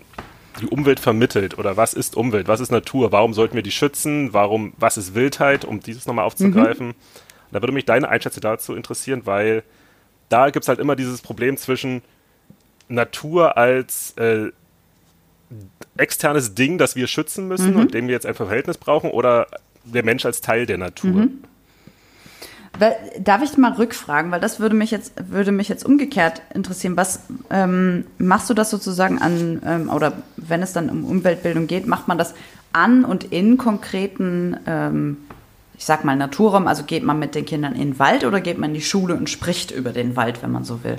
[0.61, 4.33] die Umwelt vermittelt oder was ist Umwelt, was ist Natur, warum sollten wir die schützen,
[4.33, 6.87] warum, was ist Wildheit, um dieses nochmal aufzugreifen.
[6.87, 6.95] Mhm.
[7.51, 9.63] Da würde mich deine Einschätzung dazu interessieren, weil
[10.29, 12.01] da gibt es halt immer dieses Problem zwischen
[12.87, 14.51] Natur als äh,
[15.97, 17.79] externes Ding, das wir schützen müssen mhm.
[17.81, 19.47] und dem wir jetzt ein Verhältnis brauchen, oder
[19.83, 21.11] der Mensch als Teil der Natur.
[21.11, 21.43] Mhm.
[23.19, 26.95] Darf ich mal rückfragen, weil das würde mich jetzt, würde mich jetzt umgekehrt interessieren.
[26.95, 31.87] Was ähm, machst du das sozusagen an, ähm, oder wenn es dann um Umweltbildung geht,
[31.87, 32.33] macht man das
[32.71, 35.17] an und in konkreten, ähm,
[35.77, 36.67] ich sag mal, Naturraum?
[36.67, 39.15] Also geht man mit den Kindern in den Wald oder geht man in die Schule
[39.15, 40.97] und spricht über den Wald, wenn man so will?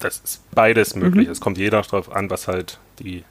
[0.00, 1.28] Das ist beides möglich.
[1.28, 1.32] Mhm.
[1.32, 3.24] Es kommt jeder darauf an, was halt die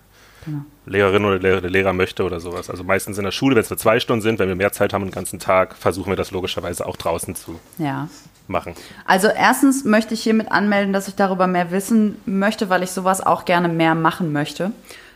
[0.45, 0.62] genau.
[0.86, 2.69] Lehrerin oder der Lehrer möchte oder sowas.
[2.69, 4.93] Also meistens in der Schule, wenn es nur zwei Stunden sind, wenn wir mehr Zeit
[4.93, 8.08] haben den ganzen Tag, versuchen wir das logischerweise auch draußen zu ja.
[8.47, 8.73] machen.
[9.06, 13.21] Also erstens möchte ich hiermit anmelden, dass ich darüber mehr wissen möchte, weil ich sowas
[13.21, 14.71] auch gerne mehr machen möchte.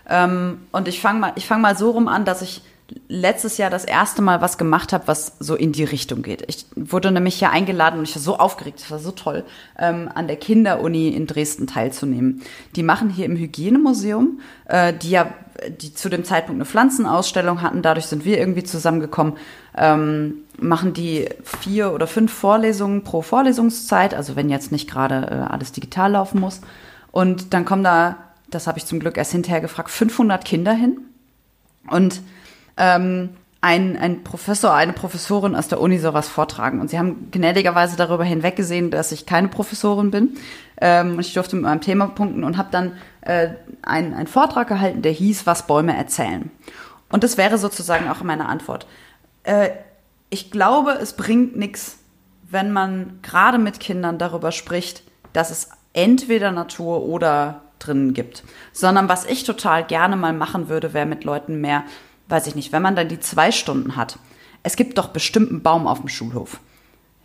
[0.10, 2.62] Ähm, und ich fange mal, ich fange mal so rum an, dass ich
[3.08, 6.44] letztes Jahr das erste Mal was gemacht habe, was so in die Richtung geht.
[6.48, 9.44] Ich wurde nämlich hier eingeladen und ich war so aufgeregt, das war so toll,
[9.78, 12.42] ähm, an der Kinderuni in Dresden teilzunehmen.
[12.76, 15.34] Die machen hier im Hygienemuseum, äh, die ja
[15.70, 19.34] die zu dem Zeitpunkt eine Pflanzenausstellung hatten, dadurch sind wir irgendwie zusammengekommen,
[19.76, 25.52] ähm, machen die vier oder fünf Vorlesungen pro Vorlesungszeit, also wenn jetzt nicht gerade äh,
[25.52, 26.62] alles digital laufen muss.
[27.12, 28.18] Und dann kommen da,
[28.50, 31.00] das habe ich zum Glück erst hinterher gefragt, 500 Kinder hin.
[31.90, 32.22] Und
[32.78, 33.30] ähm,
[33.62, 36.80] ein, ein Professor, eine Professorin aus der Uni sowas vortragen.
[36.80, 40.38] Und sie haben gnädigerweise darüber hinweggesehen, dass ich keine Professorin bin.
[40.80, 43.50] Ähm, und ich durfte mit meinem Thema punkten und habe dann äh,
[43.82, 46.52] einen, einen Vortrag gehalten, der hieß, was Bäume erzählen.
[47.10, 48.86] Und das wäre sozusagen auch meine Antwort.
[49.44, 49.70] Äh,
[50.30, 52.00] ich glaube, es bringt nichts,
[52.50, 58.44] wenn man gerade mit Kindern darüber spricht, dass es entweder Natur oder drinnen gibt.
[58.72, 61.84] Sondern was ich total gerne mal machen würde, wäre mit Leuten mehr
[62.30, 64.20] weiß ich nicht, wenn man dann die zwei Stunden hat,
[64.64, 66.60] es gibt doch bestimmt einen Baum auf dem Schulhof.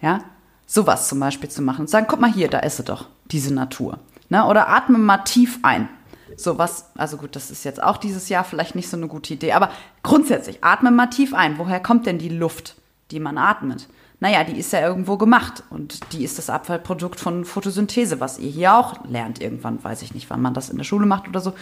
[0.00, 0.20] Ja,
[0.66, 3.52] sowas zum Beispiel zu machen und sagen, guck mal hier, da ist sie doch, diese
[3.52, 3.98] Natur.
[4.28, 4.46] Ne?
[4.46, 5.88] Oder atme mal tief ein.
[6.36, 9.52] Sowas, also gut, das ist jetzt auch dieses Jahr vielleicht nicht so eine gute Idee,
[9.52, 9.70] aber
[10.02, 11.58] grundsätzlich, atme mal tief ein.
[11.58, 12.76] Woher kommt denn die Luft,
[13.12, 13.88] die man atmet?
[14.22, 18.50] naja, die ist ja irgendwo gemacht und die ist das Abfallprodukt von Photosynthese, was ihr
[18.50, 21.40] hier auch lernt irgendwann, weiß ich nicht, wann man das in der Schule macht oder
[21.40, 21.54] so.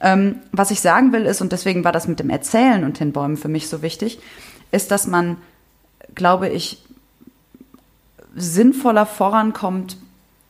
[0.00, 3.10] Ähm, was ich sagen will ist, und deswegen war das mit dem Erzählen und den
[3.10, 4.20] Bäumen für mich so wichtig,
[4.70, 5.38] ist, dass man,
[6.14, 6.84] glaube ich,
[8.36, 9.96] sinnvoller vorankommt,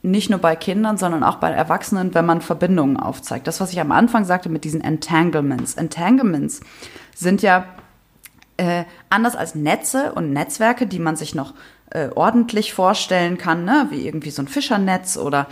[0.02, 3.46] nicht nur bei Kindern, sondern auch bei Erwachsenen, wenn man Verbindungen aufzeigt.
[3.46, 5.76] Das, was ich am Anfang sagte mit diesen Entanglements.
[5.76, 6.60] Entanglements
[7.14, 7.64] sind ja
[8.56, 11.54] äh, anders als Netze und Netzwerke, die man sich noch
[11.90, 13.88] äh, ordentlich vorstellen kann, ne?
[13.90, 15.48] wie irgendwie so ein Fischernetz oder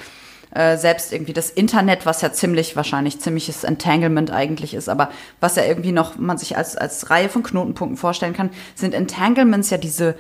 [0.55, 5.11] äh, selbst irgendwie das Internet, was ja ziemlich wahrscheinlich ziemliches Entanglement eigentlich ist, aber
[5.41, 9.71] was ja irgendwie noch man sich als, als Reihe von Knotenpunkten vorstellen kann, sind Entanglements
[9.71, 10.15] ja diese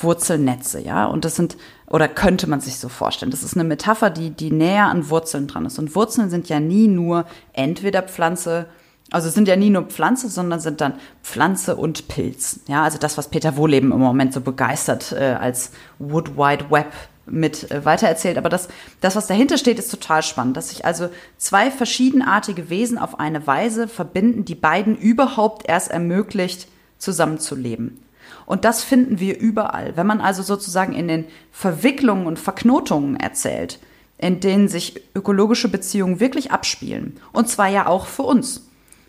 [0.00, 4.10] Wurzelnetze, ja, und das sind, oder könnte man sich so vorstellen, das ist eine Metapher,
[4.10, 5.78] die, die näher an Wurzeln dran ist.
[5.78, 8.66] Und Wurzeln sind ja nie nur entweder Pflanze
[9.10, 12.60] also es sind ja nie nur Pflanze, sondern sind dann Pflanze und Pilz.
[12.68, 16.92] Ja, also das, was Peter Wohleben im Moment so begeistert äh, als Wood Wide Web
[17.24, 18.36] mit äh, weitererzählt.
[18.36, 18.68] Aber das,
[19.00, 23.46] das, was dahinter steht, ist total spannend, dass sich also zwei verschiedenartige Wesen auf eine
[23.46, 28.02] Weise verbinden, die beiden überhaupt erst ermöglicht, zusammenzuleben.
[28.44, 29.96] Und das finden wir überall.
[29.96, 33.78] Wenn man also sozusagen in den Verwicklungen und Verknotungen erzählt,
[34.18, 38.67] in denen sich ökologische Beziehungen wirklich abspielen, und zwar ja auch für uns.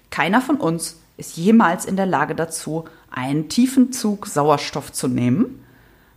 [0.10, 5.64] Keiner von uns ist jemals in der Lage dazu, einen tiefen Zug Sauerstoff zu nehmen,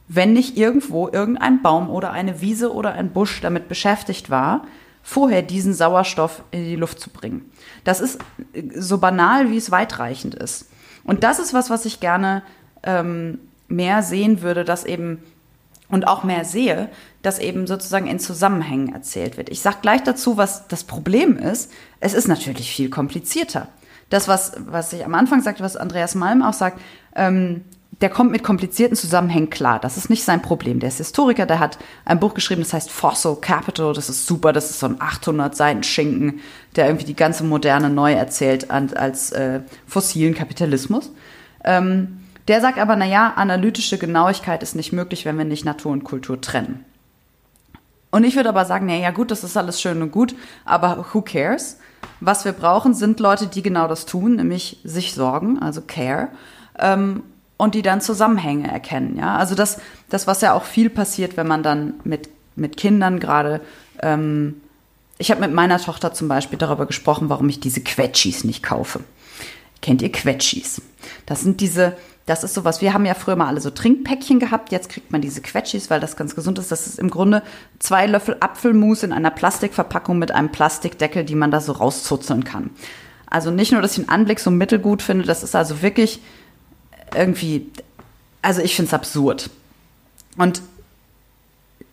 [0.09, 4.67] wenn nicht irgendwo irgendein Baum oder eine Wiese oder ein Busch damit beschäftigt war,
[5.03, 7.51] vorher diesen Sauerstoff in die Luft zu bringen.
[7.85, 8.19] Das ist
[8.77, 10.69] so banal, wie es weitreichend ist.
[11.05, 12.43] Und das ist was, was ich gerne
[12.85, 13.39] ähm,
[13.69, 15.23] mehr sehen würde, dass eben
[15.89, 16.89] und auch mehr sehe,
[17.21, 19.51] dass eben sozusagen in Zusammenhängen erzählt wird.
[19.51, 21.71] Ich sage gleich dazu, was das Problem ist.
[22.01, 23.69] Es ist natürlich viel komplizierter.
[24.13, 26.79] Das, was, was ich am Anfang sagte, was Andreas Malm auch sagt,
[27.17, 27.63] ähm,
[28.03, 29.79] der kommt mit komplizierten Zusammenhängen klar.
[29.79, 30.81] Das ist nicht sein Problem.
[30.81, 33.95] Der ist Historiker, der hat ein Buch geschrieben, das heißt Fossil Capital.
[33.95, 34.53] Das ist super.
[34.53, 36.41] Das ist so ein 800 Seiten Schinken,
[36.77, 41.11] der irgendwie die ganze Moderne neu erzählt als äh, fossilen Kapitalismus.
[41.65, 46.05] Ähm, der sagt aber, naja, analytische Genauigkeit ist nicht möglich, wenn wir nicht Natur und
[46.05, 46.85] Kultur trennen.
[48.11, 50.35] Und ich würde aber sagen, naja, gut, das ist alles schön und gut,
[50.67, 51.79] aber who cares?
[52.25, 56.29] Was wir brauchen, sind Leute, die genau das tun, nämlich sich sorgen, also care.
[56.79, 57.25] Ähm,
[57.57, 59.17] und die dann Zusammenhänge erkennen.
[59.17, 63.19] Ja, also das, das, was ja auch viel passiert, wenn man dann mit, mit Kindern
[63.19, 63.61] gerade,
[64.01, 64.61] ähm,
[65.19, 69.01] ich habe mit meiner Tochter zum Beispiel darüber gesprochen, warum ich diese Quetschis nicht kaufe.
[69.81, 70.81] Kennt ihr Quetschis?
[71.27, 71.97] Das sind diese,
[72.27, 75.21] das ist sowas, wir haben ja früher mal alle so Trinkpäckchen gehabt, jetzt kriegt man
[75.21, 76.71] diese Quetschis, weil das ganz gesund ist.
[76.71, 77.43] Das ist im Grunde
[77.81, 82.71] zwei Löffel Apfelmus in einer Plastikverpackung mit einem Plastikdeckel, die man da so rauszuzeln kann.
[83.27, 86.21] Also nicht nur, dass ich den Anblick so mittelgut finde, das ist also wirklich
[87.15, 87.71] irgendwie,
[88.41, 89.51] also ich finde es absurd.
[90.37, 90.63] Und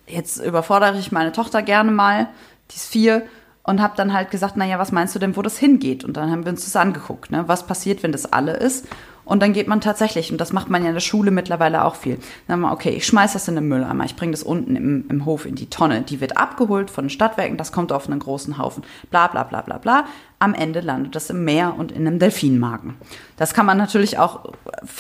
[0.05, 2.27] jetzt überfordere ich meine Tochter gerne mal,
[2.71, 3.23] die ist vier,
[3.69, 6.03] und habe dann halt gesagt, naja, was meinst du denn, wo das hingeht?
[6.03, 7.43] Und dann haben wir uns das angeguckt, ne?
[7.47, 8.87] was passiert, wenn das alle ist.
[9.29, 11.93] Und dann geht man tatsächlich, und das macht man ja in der Schule mittlerweile auch
[11.93, 12.17] viel.
[12.47, 15.23] Dann wir, okay, ich schmeiß das in den Mülleimer, ich bringe das unten im, im
[15.23, 16.01] Hof in die Tonne.
[16.01, 18.83] Die wird abgeholt von den Stadtwerken, das kommt auf einen großen Haufen.
[19.11, 20.05] Bla bla bla bla bla.
[20.39, 22.95] Am Ende landet das im Meer und in einem Delfinmagen.
[23.37, 24.51] Das kann man natürlich auch,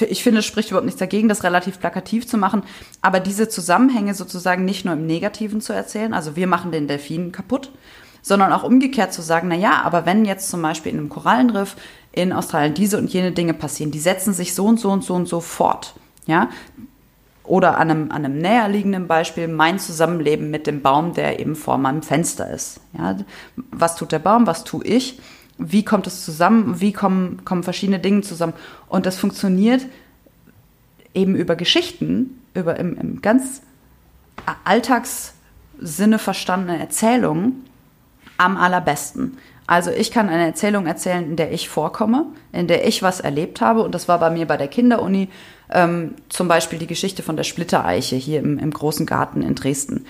[0.07, 2.61] ich finde, es spricht überhaupt nichts dagegen, das relativ plakativ zu machen,
[3.01, 7.31] aber diese Zusammenhänge sozusagen nicht nur im Negativen zu erzählen, also wir machen den Delfin
[7.31, 7.71] kaputt,
[8.21, 11.75] sondern auch umgekehrt zu sagen, na ja, aber wenn jetzt zum Beispiel in einem Korallenriff
[12.21, 15.13] in Australien diese und jene Dinge passieren, die setzen sich so und so und so
[15.13, 15.93] und so fort,
[16.25, 16.49] ja,
[17.43, 21.79] oder an einem, an einem näherliegenden Beispiel mein Zusammenleben mit dem Baum, der eben vor
[21.79, 22.79] meinem Fenster ist.
[22.95, 23.17] Ja,
[23.71, 25.19] was tut der Baum, was tue ich,
[25.57, 28.53] wie kommt es zusammen, wie kommen, kommen verschiedene Dinge zusammen.
[28.87, 29.85] Und das funktioniert
[31.15, 33.63] eben über Geschichten, über im, im ganz
[34.63, 37.65] Alltagssinne verstandene Erzählungen,
[38.37, 39.37] am allerbesten.
[39.69, 43.61] Also ich kann eine Erzählung erzählen, in der ich vorkomme, in der ich was erlebt
[43.61, 43.83] habe.
[43.83, 45.29] Und das war bei mir bei der Kinderuni
[45.69, 50.07] ähm, zum Beispiel die Geschichte von der Splittereiche hier im, im großen Garten in Dresden.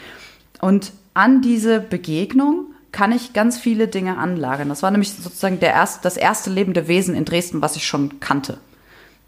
[0.62, 4.70] Und an diese Begegnung kann ich ganz viele Dinge anlagern.
[4.70, 8.22] Das war nämlich sozusagen der erste, das erste lebende Wesen in Dresden, was ich schon
[8.22, 8.60] kannte.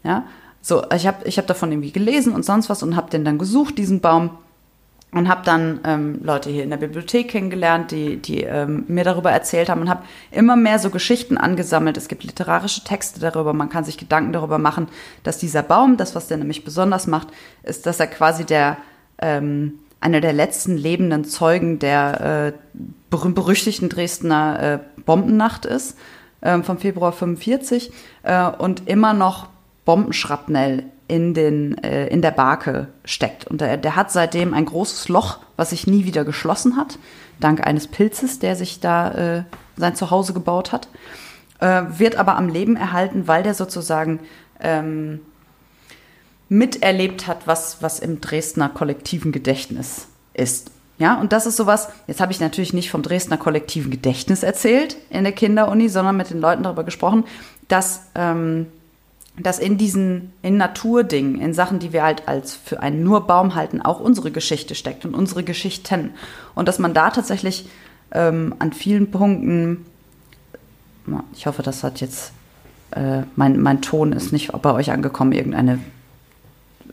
[0.02, 0.24] Ja,
[0.62, 3.36] so ich habe ich hab davon irgendwie gelesen und sonst was und habe den dann
[3.36, 4.30] gesucht, diesen Baum
[5.14, 9.30] und habe dann ähm, Leute hier in der Bibliothek kennengelernt, die, die ähm, mir darüber
[9.30, 11.98] erzählt haben und habe immer mehr so Geschichten angesammelt.
[11.98, 14.88] Es gibt literarische Texte darüber, man kann sich Gedanken darüber machen,
[15.22, 17.28] dass dieser Baum, das, was der nämlich besonders macht,
[17.62, 18.78] ist, dass er quasi der
[19.18, 25.96] ähm, einer der letzten lebenden Zeugen der äh, berühmt-berüchtigten Dresdner äh, Bombennacht ist,
[26.40, 27.92] äh, vom Februar 45
[28.22, 29.48] äh, und immer noch
[29.84, 33.46] Bombenschrapnell in, den, äh, in der Barke steckt.
[33.46, 36.98] Und der, der hat seitdem ein großes Loch, was sich nie wieder geschlossen hat,
[37.38, 39.44] dank eines Pilzes, der sich da äh,
[39.76, 40.88] sein Zuhause gebaut hat,
[41.60, 44.20] äh, wird aber am Leben erhalten, weil der sozusagen
[44.58, 45.20] ähm,
[46.48, 50.70] miterlebt hat, was, was im Dresdner kollektiven Gedächtnis ist.
[50.96, 54.96] Ja, und das ist sowas, jetzt habe ich natürlich nicht vom Dresdner kollektiven Gedächtnis erzählt
[55.10, 57.24] in der Kinderuni, sondern mit den Leuten darüber gesprochen,
[57.68, 58.68] dass ähm,
[59.38, 63.54] dass in diesen, in Naturdingen, in Sachen, die wir halt als für einen nur Baum
[63.54, 66.10] halten, auch unsere Geschichte steckt und unsere Geschichten.
[66.54, 67.68] Und dass man da tatsächlich
[68.12, 69.86] ähm, an vielen Punkten,
[71.34, 72.32] ich hoffe, das hat jetzt,
[72.90, 75.78] äh, mein, mein Ton ist nicht bei euch angekommen, irgendeine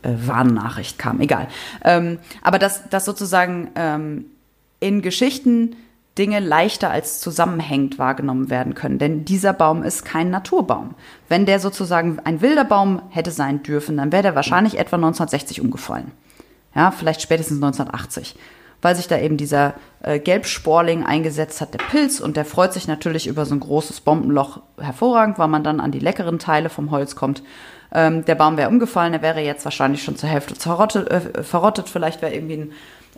[0.01, 1.49] äh, Warnnachricht kam, egal.
[1.83, 4.25] Ähm, aber dass, dass sozusagen ähm,
[4.79, 5.75] in Geschichten
[6.19, 8.99] Dinge leichter als zusammenhängend wahrgenommen werden können.
[8.99, 10.93] Denn dieser Baum ist kein Naturbaum.
[11.29, 15.61] Wenn der sozusagen ein wilder Baum hätte sein dürfen, dann wäre der wahrscheinlich etwa 1960
[15.61, 16.11] umgefallen.
[16.75, 18.35] Ja, vielleicht spätestens 1980.
[18.81, 22.87] Weil sich da eben dieser äh, Gelbsporling eingesetzt hat, der Pilz, und der freut sich
[22.87, 26.91] natürlich über so ein großes Bombenloch hervorragend, weil man dann an die leckeren Teile vom
[26.91, 27.43] Holz kommt.
[27.93, 31.89] Ähm, der Baum wäre umgefallen, er wäre jetzt wahrscheinlich schon zur Hälfte zerrottet, äh, verrottet,
[31.89, 32.71] vielleicht wäre irgendwie ein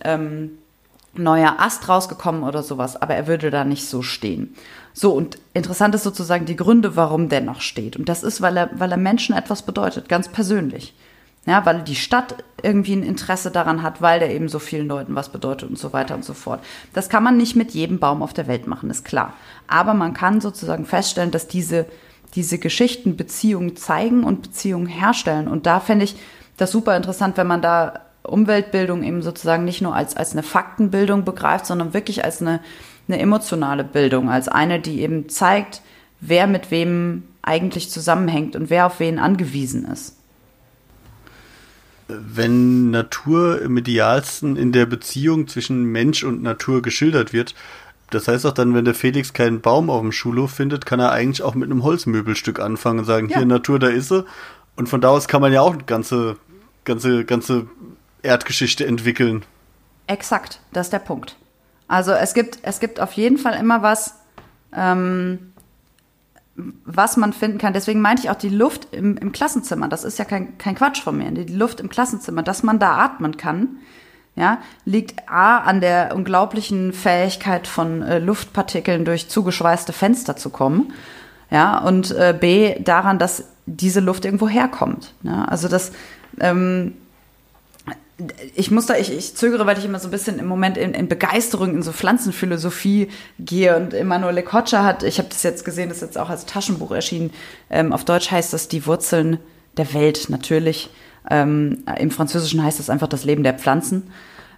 [0.04, 0.58] ähm,
[1.14, 4.56] neuer Ast rausgekommen oder sowas, aber er würde da nicht so stehen.
[4.94, 7.96] So, und interessant ist sozusagen die Gründe, warum der noch steht.
[7.96, 10.94] Und das ist, weil er, weil er Menschen etwas bedeutet, ganz persönlich.
[11.48, 15.16] Ja, weil die Stadt irgendwie ein Interesse daran hat, weil der eben so vielen Leuten
[15.16, 16.64] was bedeutet und so weiter und so fort.
[16.94, 19.34] Das kann man nicht mit jedem Baum auf der Welt machen, ist klar.
[19.68, 21.88] Aber man kann sozusagen feststellen, dass diese,
[22.36, 25.48] diese Geschichten Beziehungen zeigen und Beziehungen herstellen.
[25.48, 26.16] Und da fände ich
[26.58, 28.02] das super interessant, wenn man da
[28.32, 32.60] Umweltbildung eben sozusagen nicht nur als, als eine Faktenbildung begreift, sondern wirklich als eine,
[33.08, 35.82] eine emotionale Bildung, als eine, die eben zeigt,
[36.20, 40.16] wer mit wem eigentlich zusammenhängt und wer auf wen angewiesen ist
[42.14, 47.56] wenn Natur im idealsten in der Beziehung zwischen Mensch und Natur geschildert wird,
[48.10, 51.12] das heißt auch dann, wenn der Felix keinen Baum auf dem Schulhof findet, kann er
[51.12, 53.38] eigentlich auch mit einem Holzmöbelstück anfangen und sagen, ja.
[53.38, 54.26] hier Natur, da ist sie.
[54.76, 56.36] Und von da aus kann man ja auch eine ganze,
[56.84, 57.68] ganze, ganze
[58.24, 59.44] Erdgeschichte entwickeln.
[60.08, 61.36] Exakt, das ist der Punkt.
[61.88, 64.16] Also es gibt, es gibt auf jeden Fall immer was,
[64.76, 65.54] ähm,
[66.56, 67.74] was man finden kann.
[67.74, 69.88] Deswegen meinte ich auch die Luft im, im Klassenzimmer.
[69.88, 71.32] Das ist ja kein, kein Quatsch von mir.
[71.32, 73.78] Die Luft im Klassenzimmer, dass man da atmen kann,
[74.36, 80.94] ja, liegt A an der unglaublichen Fähigkeit von äh, Luftpartikeln durch zugeschweißte Fenster zu kommen.
[81.50, 85.14] Ja, und äh, B daran, dass diese Luft irgendwo herkommt.
[85.24, 85.92] Ja, also das
[86.40, 86.94] ähm,
[88.56, 90.94] ich muss da, ich, ich zögere, weil ich immer so ein bisschen im Moment in,
[90.94, 93.10] in Begeisterung in so Pflanzenphilosophie
[93.40, 96.46] gehe und Emanuele Koccia hat, ich habe das jetzt gesehen, das ist jetzt auch als
[96.46, 97.32] Taschenbuch erschienen,
[97.70, 99.40] ähm, auf Deutsch heißt das Die Wurzeln
[99.78, 100.90] der Welt natürlich.
[101.30, 104.12] Ähm, Im Französischen heißt das einfach das Leben der Pflanzen.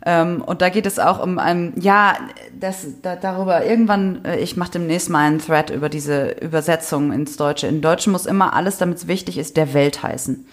[0.05, 2.15] Ähm, und da geht es auch um ein, ja,
[2.59, 7.37] das, da, darüber irgendwann, äh, ich mache demnächst mal einen Thread über diese Übersetzung ins
[7.37, 7.67] Deutsche.
[7.67, 10.45] In Deutschen muss immer alles, damit es wichtig ist, der Welt heißen.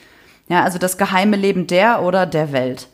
[0.49, 2.89] Ja, also das geheime Leben der oder der Welt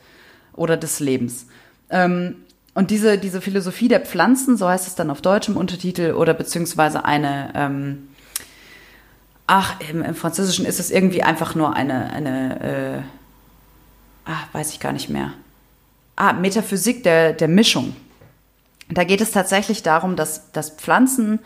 [0.56, 1.46] oder des Lebens.
[1.90, 2.36] Ähm,
[2.74, 6.34] und diese, diese Philosophie der Pflanzen, so heißt es dann auf Deutsch im Untertitel, oder
[6.34, 8.08] beziehungsweise eine, ähm,
[9.46, 13.02] ach, im, im, Französischen ist es irgendwie einfach nur eine, eine äh,
[14.26, 15.32] ach, weiß ich gar nicht mehr.
[16.16, 17.96] Ah, Metaphysik der, der Mischung.
[18.90, 21.38] Da geht es tatsächlich darum, dass, dass Pflanzen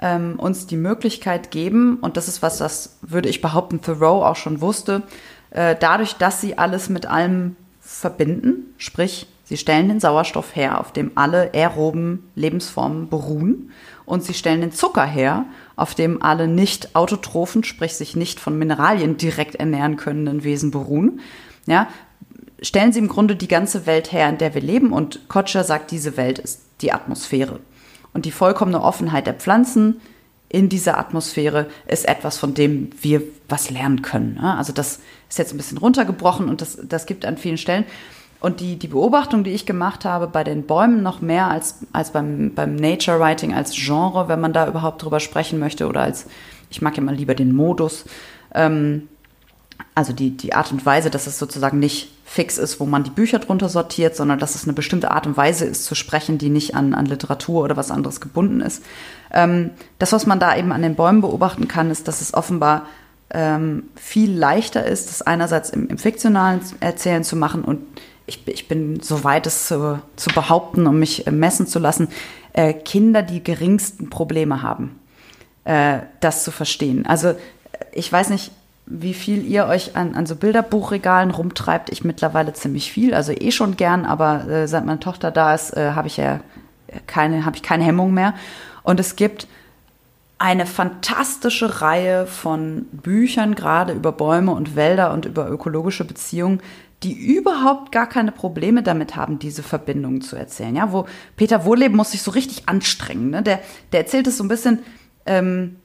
[0.00, 4.36] ähm, uns die Möglichkeit geben, und das ist was, das würde ich behaupten, Thoreau auch
[4.36, 5.02] schon wusste,
[5.50, 7.56] äh, dadurch, dass sie alles mit allem
[7.88, 13.70] verbinden, sprich, sie stellen den Sauerstoff her, auf dem alle aeroben Lebensformen beruhen,
[14.04, 18.58] und sie stellen den Zucker her, auf dem alle nicht autotrophen, sprich sich nicht von
[18.58, 21.20] Mineralien direkt ernähren könnenden Wesen beruhen.
[21.66, 21.88] Ja,
[22.60, 25.90] stellen sie im Grunde die ganze Welt her, in der wir leben, und Kotscher sagt,
[25.90, 27.58] diese Welt ist die Atmosphäre.
[28.12, 30.00] Und die vollkommene Offenheit der Pflanzen
[30.48, 34.38] in dieser Atmosphäre ist etwas, von dem wir was lernen können.
[34.38, 37.84] Also das ist jetzt ein bisschen runtergebrochen und das, das gibt an vielen Stellen.
[38.40, 42.12] Und die, die Beobachtung, die ich gemacht habe bei den Bäumen noch mehr als, als
[42.12, 46.26] beim, beim Nature Writing als Genre, wenn man da überhaupt drüber sprechen möchte, oder als,
[46.70, 48.04] ich mag ja mal lieber den Modus,
[48.54, 49.08] ähm,
[49.94, 53.10] also die, die Art und Weise, dass es sozusagen nicht fix ist, wo man die
[53.10, 56.50] Bücher drunter sortiert, sondern dass es eine bestimmte Art und Weise ist zu sprechen, die
[56.50, 58.84] nicht an, an Literatur oder was anderes gebunden ist.
[59.32, 62.86] Ähm, das, was man da eben an den Bäumen beobachten kann, ist, dass es offenbar
[63.30, 67.80] ähm, viel leichter ist, das einerseits im, im fiktionalen Erzählen zu machen und
[68.26, 72.08] ich, ich bin so weit, es zu, zu behaupten, um mich äh, messen zu lassen,
[72.52, 75.00] äh, Kinder die geringsten Probleme haben,
[75.64, 77.06] äh, das zu verstehen.
[77.06, 77.34] Also
[77.92, 78.52] ich weiß nicht,
[78.90, 81.90] wie viel ihr euch an, an so Bilderbuchregalen rumtreibt.
[81.90, 85.76] Ich mittlerweile ziemlich viel, also eh schon gern, aber äh, seit meine Tochter da ist,
[85.76, 86.40] äh, habe ich ja
[87.06, 88.34] keine, habe ich keine Hemmung mehr.
[88.82, 89.46] Und es gibt
[90.38, 96.60] eine fantastische Reihe von Büchern, gerade über Bäume und Wälder und über ökologische Beziehungen,
[97.02, 100.74] die überhaupt gar keine Probleme damit haben, diese Verbindungen zu erzählen.
[100.74, 103.30] Ja, wo Peter Wohleben muss sich so richtig anstrengen.
[103.30, 103.42] Ne?
[103.42, 103.60] Der,
[103.92, 104.80] der erzählt es so ein bisschen
[105.26, 105.76] ähm,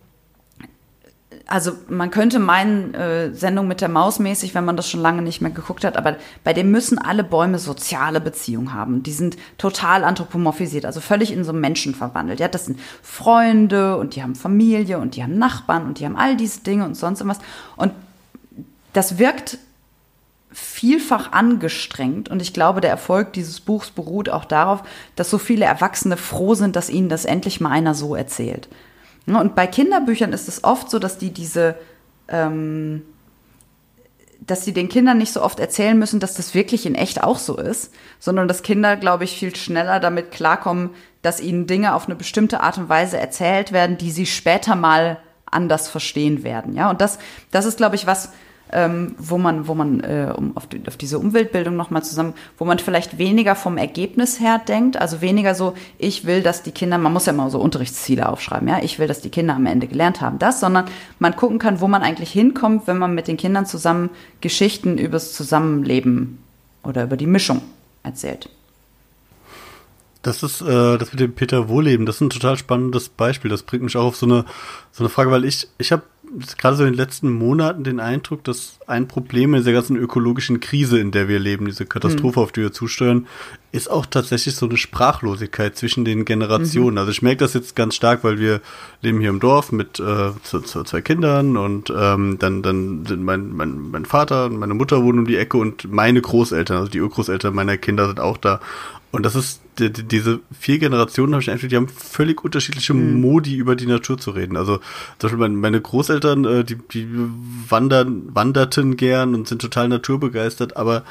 [1.53, 5.21] also man könnte meinen, äh, Sendung mit der Maus mäßig, wenn man das schon lange
[5.21, 9.03] nicht mehr geguckt hat, aber bei dem müssen alle Bäume soziale Beziehungen haben.
[9.03, 12.39] Die sind total anthropomorphisiert, also völlig in so Menschen verwandelt.
[12.39, 16.15] Ja, das sind Freunde und die haben Familie und die haben Nachbarn und die haben
[16.15, 17.37] all diese Dinge und sonst was.
[17.75, 17.93] Und
[18.93, 19.59] das wirkt
[20.51, 24.81] vielfach angestrengt und ich glaube, der Erfolg dieses Buchs beruht auch darauf,
[25.15, 28.69] dass so viele Erwachsene froh sind, dass ihnen das endlich mal einer so erzählt.
[29.25, 31.75] Ne, und bei Kinderbüchern ist es oft so, dass die diese,
[32.27, 33.03] ähm,
[34.41, 37.37] dass sie den Kindern nicht so oft erzählen müssen, dass das wirklich in echt auch
[37.37, 40.89] so ist, sondern dass Kinder, glaube ich, viel schneller damit klarkommen,
[41.21, 45.19] dass ihnen Dinge auf eine bestimmte Art und Weise erzählt werden, die sie später mal
[45.45, 46.75] anders verstehen werden.
[46.75, 47.19] Ja, und das,
[47.51, 48.29] das ist, glaube ich, was,
[48.73, 52.65] ähm, wo man, wo man äh, um auf, die, auf diese Umweltbildung nochmal zusammen, wo
[52.65, 56.97] man vielleicht weniger vom Ergebnis her denkt, also weniger so, ich will, dass die Kinder,
[56.97, 59.87] man muss ja immer so Unterrichtsziele aufschreiben, ja, ich will, dass die Kinder am Ende
[59.87, 60.85] gelernt haben, das, sondern
[61.19, 64.09] man gucken kann, wo man eigentlich hinkommt, wenn man mit den Kindern zusammen
[64.41, 66.39] Geschichten übers Zusammenleben
[66.83, 67.61] oder über die Mischung
[68.03, 68.49] erzählt.
[70.23, 73.51] Das ist äh, das mit dem Peter Wohleben, das ist ein total spannendes Beispiel.
[73.51, 74.45] Das bringt mich auch auf so eine
[74.93, 76.03] so eine Frage, weil ich ich habe
[76.57, 80.59] gerade so in den letzten Monaten den Eindruck, dass ein Problem in dieser ganzen ökologischen
[80.59, 82.43] Krise, in der wir leben, diese Katastrophe, mhm.
[82.43, 83.27] auf die wir zusteuern,
[83.71, 86.93] ist auch tatsächlich so eine Sprachlosigkeit zwischen den Generationen.
[86.93, 86.97] Mhm.
[86.99, 88.61] Also ich merke das jetzt ganz stark, weil wir
[89.01, 93.23] leben hier im Dorf mit äh, zu, zu zwei Kindern und ähm, dann, dann sind
[93.23, 96.89] mein, mein, mein Vater und meine Mutter wohnen um die Ecke und meine Großeltern, also
[96.89, 98.59] die Urgroßeltern meiner Kinder sind auch da.
[99.11, 102.93] Und das ist, die, die, diese vier Generationen habe ich einfach, die haben völlig unterschiedliche
[102.93, 103.21] mhm.
[103.21, 104.57] Modi über die Natur zu reden.
[104.57, 104.79] Also
[105.19, 107.07] zum Beispiel meine, Großeltern, äh, die, die
[107.69, 111.03] wandern, wanderten gern und sind total naturbegeistert, aber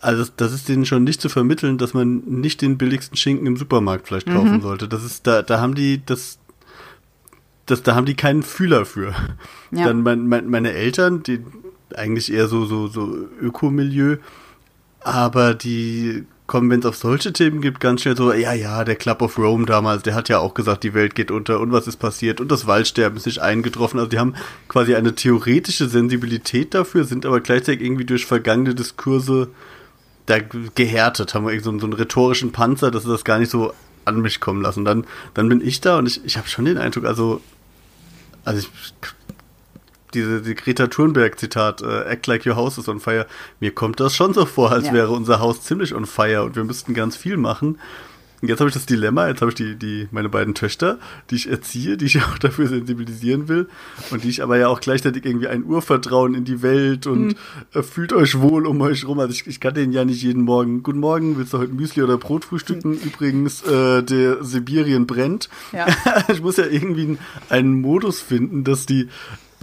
[0.00, 3.56] also das ist denen schon nicht zu vermitteln, dass man nicht den billigsten Schinken im
[3.56, 4.34] Supermarkt vielleicht mhm.
[4.34, 4.88] kaufen sollte.
[4.88, 6.38] Das ist, da, da haben die das,
[7.66, 9.14] das, da haben die keinen Fühler für.
[9.70, 9.86] Ja.
[9.86, 11.40] Dann mein, mein, meine Eltern, die
[11.94, 14.16] eigentlich eher so, so, so Ökomilieu,
[15.00, 18.96] aber die kommen, wenn es auf solche Themen gibt, ganz schnell so, ja, ja, der
[18.96, 21.86] Club of Rome damals, der hat ja auch gesagt, die Welt geht unter und was
[21.86, 24.00] ist passiert und das Waldsterben ist sich eingetroffen.
[24.00, 24.34] Also die haben
[24.66, 29.46] quasi eine theoretische Sensibilität dafür, sind aber gleichzeitig irgendwie durch vergangene Diskurse
[30.26, 33.72] da gehärtet, haben wir so, so einen rhetorischen Panzer, dass sie das gar nicht so
[34.04, 34.84] an mich kommen lassen.
[34.84, 37.40] Dann, dann bin ich da und ich, ich habe schon den Eindruck, also,
[38.44, 38.70] also ich
[40.14, 43.26] diese die Greta Thunberg-Zitat, äh, Act like your house is on fire.
[43.60, 44.92] Mir kommt das schon so vor, als ja.
[44.92, 47.78] wäre unser Haus ziemlich on fire und wir müssten ganz viel machen.
[48.42, 50.98] Und jetzt habe ich das Dilemma, jetzt habe ich die, die, meine beiden Töchter,
[51.30, 53.68] die ich erziehe, die ich auch dafür sensibilisieren will
[54.10, 57.36] und die ich aber ja auch gleichzeitig irgendwie ein Urvertrauen in die Welt und
[57.74, 57.82] mhm.
[57.82, 59.18] fühlt euch wohl um euch rum.
[59.18, 62.02] Also ich, ich kann denen ja nicht jeden Morgen, guten Morgen, willst du heute Müsli
[62.02, 62.92] oder Brot frühstücken?
[62.92, 63.00] Mhm.
[63.04, 65.50] Übrigens, äh, der Sibirien brennt.
[65.72, 65.86] Ja.
[66.28, 67.18] ich muss ja irgendwie
[67.50, 69.08] einen Modus finden, dass die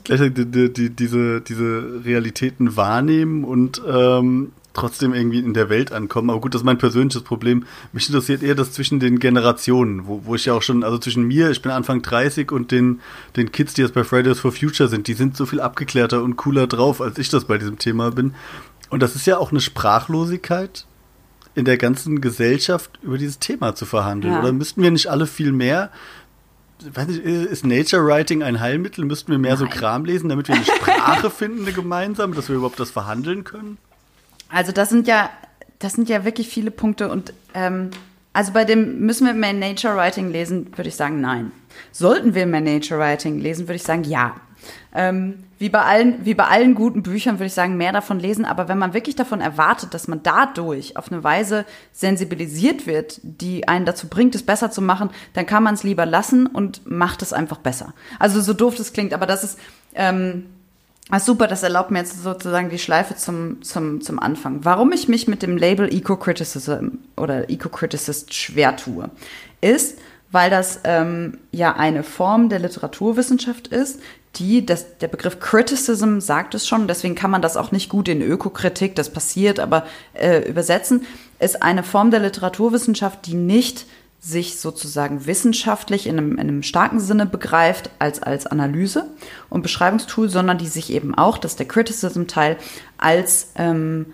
[0.08, 6.30] gleichzeitig die, die, diese, diese Realitäten wahrnehmen und ähm, trotzdem irgendwie in der Welt ankommen.
[6.30, 7.66] Aber gut, das ist mein persönliches Problem.
[7.91, 11.24] Mich interessiert eher das zwischen den Generationen, wo, wo ich ja auch schon, also zwischen
[11.24, 13.01] mir, ich bin Anfang 30 und den,
[13.36, 16.38] den Kids, die jetzt bei Fridays for Future sind, die sind so viel abgeklärter und
[16.38, 18.34] cooler drauf, als ich das bei diesem Thema bin.
[18.89, 20.86] Und das ist ja auch eine Sprachlosigkeit
[21.55, 24.36] in der ganzen Gesellschaft über dieses Thema zu verhandeln.
[24.36, 24.39] Ja.
[24.39, 25.91] Oder müssten wir nicht alle viel mehr
[26.84, 29.05] nicht, ist Nature Writing ein Heilmittel?
[29.05, 29.59] Müssten wir mehr Nein.
[29.59, 33.43] so Kram lesen, damit wir eine Sprache finden, eine gemeinsame, dass wir überhaupt das verhandeln
[33.43, 33.78] können?
[34.49, 35.30] Also das sind ja,
[35.80, 37.91] das sind ja wirklich viele Punkte und ähm,
[38.34, 41.51] also bei dem müssen wir mehr Nature Writing lesen, würde ich sagen, nein.
[41.91, 44.36] Sollten wir mehr Nature Writing lesen, würde ich sagen, ja.
[44.93, 48.45] Ähm, wie bei allen, wie bei allen guten Büchern würde ich sagen, mehr davon lesen.
[48.45, 53.68] Aber wenn man wirklich davon erwartet, dass man dadurch auf eine Weise sensibilisiert wird, die
[53.68, 57.22] einen dazu bringt, es besser zu machen, dann kann man es lieber lassen und macht
[57.22, 57.93] es einfach besser.
[58.20, 59.60] Also so doof das klingt, aber das ist
[59.95, 60.45] ähm,
[61.10, 61.47] ah, super.
[61.47, 64.64] Das erlaubt mir jetzt sozusagen die Schleife zum zum zum Anfang.
[64.64, 69.10] Warum ich mich mit dem Label Eco-Criticism oder Eco-Criticist schwer tue,
[69.62, 69.97] ist
[70.32, 74.01] weil das ähm, ja eine Form der Literaturwissenschaft ist,
[74.39, 78.07] die, das, der Begriff Criticism sagt es schon, deswegen kann man das auch nicht gut
[78.07, 81.05] in Ökokritik, das passiert, aber äh, übersetzen,
[81.39, 83.85] ist eine Form der Literaturwissenschaft, die nicht
[84.19, 89.05] sich sozusagen wissenschaftlich in einem, in einem starken Sinne begreift als, als Analyse
[89.49, 92.57] und Beschreibungstool, sondern die sich eben auch, das ist der Criticism-Teil,
[92.97, 94.07] als ähm,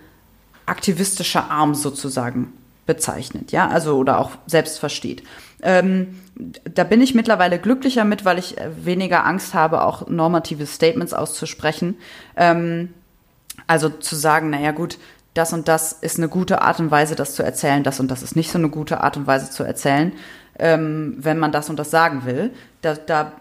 [0.65, 2.53] aktivistischer Arm sozusagen
[2.85, 5.23] bezeichnet, ja, also oder auch selbst versteht.
[5.63, 6.19] Ähm,
[6.65, 11.13] da bin ich mittlerweile glücklicher mit, weil ich äh, weniger Angst habe, auch normative Statements
[11.13, 11.95] auszusprechen.
[12.35, 12.93] Ähm,
[13.67, 14.97] also zu sagen, naja gut,
[15.33, 18.23] das und das ist eine gute Art und Weise, das zu erzählen, das und das
[18.23, 20.13] ist nicht so eine gute Art und Weise zu erzählen,
[20.59, 22.51] ähm, wenn man das und das sagen will.
[22.81, 23.31] Da, da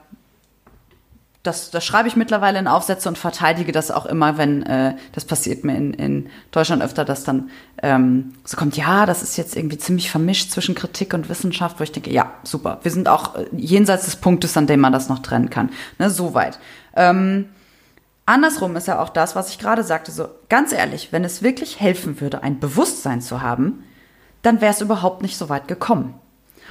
[1.43, 5.25] das, das schreibe ich mittlerweile in Aufsätze und verteidige das auch immer, wenn äh, das
[5.25, 7.51] passiert mir in, in Deutschland öfter, dass dann
[7.83, 11.85] ähm, so kommt, ja, das ist jetzt irgendwie ziemlich vermischt zwischen Kritik und Wissenschaft, wo
[11.85, 15.09] ich denke, ja, super, wir sind auch äh, jenseits des Punktes, an dem man das
[15.09, 15.71] noch trennen kann.
[15.99, 16.61] Ne, soweit.
[16.95, 17.49] Ähm,
[18.25, 21.81] andersrum ist ja auch das, was ich gerade sagte, so ganz ehrlich, wenn es wirklich
[21.81, 23.83] helfen würde, ein Bewusstsein zu haben,
[24.43, 26.15] dann wäre es überhaupt nicht so weit gekommen.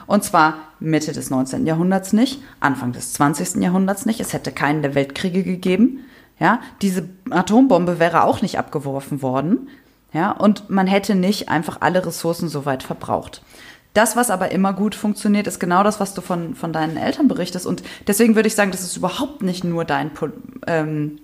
[0.07, 1.65] Und zwar Mitte des 19.
[1.65, 3.61] Jahrhunderts nicht, Anfang des 20.
[3.61, 4.19] Jahrhunderts nicht.
[4.19, 6.05] Es hätte keinen der Weltkriege gegeben.
[6.39, 9.69] Ja, diese Atombombe wäre auch nicht abgeworfen worden.
[10.13, 13.41] Ja, und man hätte nicht einfach alle Ressourcen so weit verbraucht.
[13.93, 17.27] Das, was aber immer gut funktioniert, ist genau das, was du von, von deinen Eltern
[17.27, 17.65] berichtest.
[17.65, 20.11] Und deswegen würde ich sagen, das ist überhaupt nicht nur dein,
[20.67, 21.19] ähm,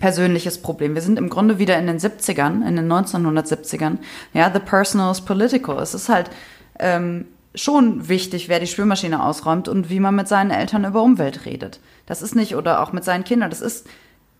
[0.00, 0.94] persönliches Problem.
[0.94, 3.98] Wir sind im Grunde wieder in den 70ern, in den 1970ern.
[4.32, 5.78] Ja, the personal is political.
[5.78, 6.30] Es ist halt
[6.78, 11.44] ähm, schon wichtig, wer die Spülmaschine ausräumt und wie man mit seinen Eltern über Umwelt
[11.44, 11.80] redet.
[12.06, 13.86] Das ist nicht, oder auch mit seinen Kindern, das ist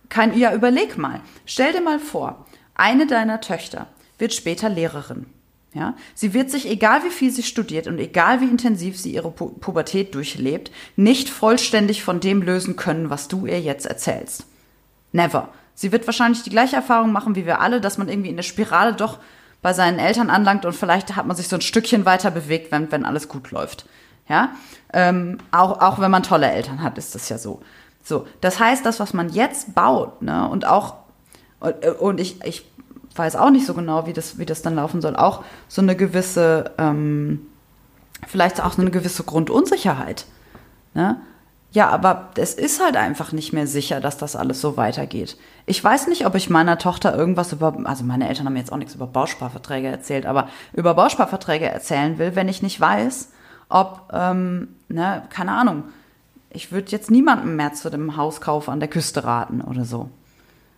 [0.08, 1.20] kein, ja, überleg mal.
[1.46, 3.86] Stell dir mal vor, eine deiner Töchter
[4.18, 5.26] wird später Lehrerin.
[5.74, 9.30] Ja, sie wird sich, egal wie viel sie studiert und egal wie intensiv sie ihre
[9.30, 14.44] Pu Pubertät durchlebt, nicht vollständig von dem lösen können, was du ihr jetzt erzählst.
[15.12, 15.48] Never.
[15.74, 18.42] Sie wird wahrscheinlich die gleiche Erfahrung machen wie wir alle, dass man irgendwie in der
[18.42, 19.18] Spirale doch
[19.62, 22.90] bei seinen Eltern anlangt und vielleicht hat man sich so ein Stückchen weiter bewegt, wenn,
[22.92, 23.86] wenn alles gut läuft.
[24.28, 24.50] Ja,
[24.92, 27.62] ähm, auch, auch wenn man tolle Eltern hat, ist das ja so.
[28.02, 30.94] So, das heißt, das, was man jetzt baut, ne, und auch,
[32.00, 32.64] und ich, ich
[33.14, 35.96] weiß auch nicht so genau, wie das, wie das dann laufen soll, auch so eine
[35.96, 37.46] gewisse, ähm,
[38.26, 40.26] vielleicht auch so eine gewisse Grundunsicherheit.
[40.94, 41.20] Ne?
[41.72, 45.38] Ja, aber es ist halt einfach nicht mehr sicher, dass das alles so weitergeht.
[45.64, 48.72] Ich weiß nicht, ob ich meiner Tochter irgendwas über, also meine Eltern haben mir jetzt
[48.72, 53.30] auch nichts über Bausparverträge erzählt, aber über Bausparverträge erzählen will, wenn ich nicht weiß,
[53.70, 55.84] ob, ähm, ne, keine Ahnung,
[56.50, 60.10] ich würde jetzt niemandem mehr zu dem Hauskauf an der Küste raten oder so.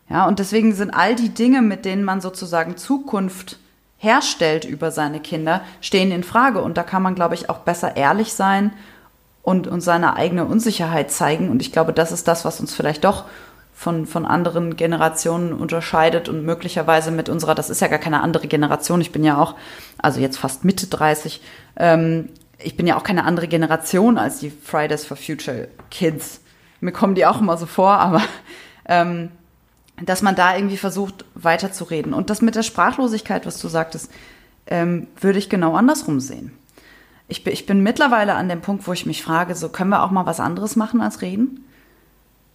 [0.09, 3.59] Ja, und deswegen sind all die Dinge, mit denen man sozusagen Zukunft
[3.97, 6.61] herstellt über seine Kinder, stehen in Frage.
[6.61, 8.72] Und da kann man, glaube ich, auch besser ehrlich sein
[9.45, 11.51] und, und seine eigene Unsicherheit zeigen.
[11.51, 13.26] Und ich glaube, das ist das, was uns vielleicht doch
[13.74, 18.47] von, von anderen Generationen unterscheidet und möglicherweise mit unserer, das ist ja gar keine andere
[18.47, 19.55] Generation, ich bin ja auch,
[19.99, 21.42] also jetzt fast Mitte 30,
[21.76, 26.40] ähm, ich bin ja auch keine andere Generation als die Fridays for Future Kids.
[26.80, 28.22] Mir kommen die auch immer so vor, aber
[28.86, 29.30] ähm,
[30.03, 32.14] dass man da irgendwie versucht weiterzureden.
[32.14, 34.11] Und das mit der Sprachlosigkeit, was du sagtest,
[34.66, 36.53] ähm, würde ich genau andersrum sehen.
[37.29, 40.03] Ich bin, ich bin mittlerweile an dem Punkt, wo ich mich frage, so können wir
[40.03, 41.64] auch mal was anderes machen als reden?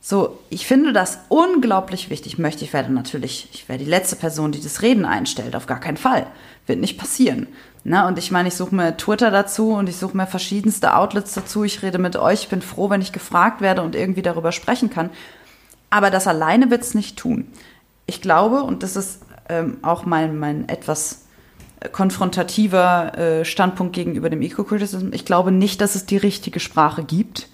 [0.02, 2.34] So, ich finde das unglaublich wichtig.
[2.34, 5.66] Ich möchte, ich werde natürlich, ich wäre die letzte Person, die das Reden einstellt, auf
[5.66, 6.28] gar keinen Fall.
[6.68, 7.48] Wird nicht passieren.
[7.84, 11.34] Na, und ich meine, ich suche mir Twitter dazu und ich suche mir verschiedenste Outlets
[11.34, 11.64] dazu.
[11.64, 12.44] Ich rede mit euch.
[12.44, 15.10] Ich bin froh, wenn ich gefragt werde und irgendwie darüber sprechen kann.
[15.90, 17.48] Aber das alleine wird es nicht tun.
[18.06, 21.26] Ich glaube, und das ist ähm, auch mein, mein etwas
[21.92, 27.48] konfrontativer äh, Standpunkt gegenüber dem Eco-Criticism, ich glaube nicht, dass es die richtige Sprache gibt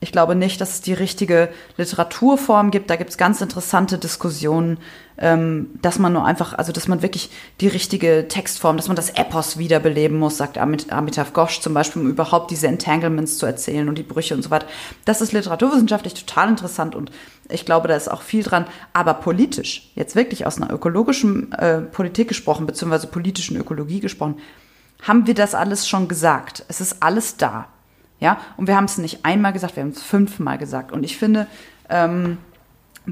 [0.00, 2.88] ich glaube nicht, dass es die richtige Literaturform gibt.
[2.90, 4.78] Da gibt es ganz interessante Diskussionen,
[5.20, 9.58] dass man nur einfach, also dass man wirklich die richtige Textform, dass man das Epos
[9.58, 13.98] wiederbeleben muss, sagt Amit, Amitav Ghosh zum Beispiel, um überhaupt diese Entanglements zu erzählen und
[13.98, 14.66] die Brüche und so weiter.
[15.04, 17.10] Das ist literaturwissenschaftlich total interessant und
[17.48, 18.66] ich glaube, da ist auch viel dran.
[18.92, 24.36] Aber politisch, jetzt wirklich aus einer ökologischen äh, Politik gesprochen, beziehungsweise politischen Ökologie gesprochen,
[25.02, 26.64] haben wir das alles schon gesagt.
[26.68, 27.66] Es ist alles da.
[28.20, 30.92] Ja, und wir haben es nicht einmal gesagt, wir haben es fünfmal gesagt.
[30.92, 31.46] Und ich finde,
[31.88, 32.38] ähm,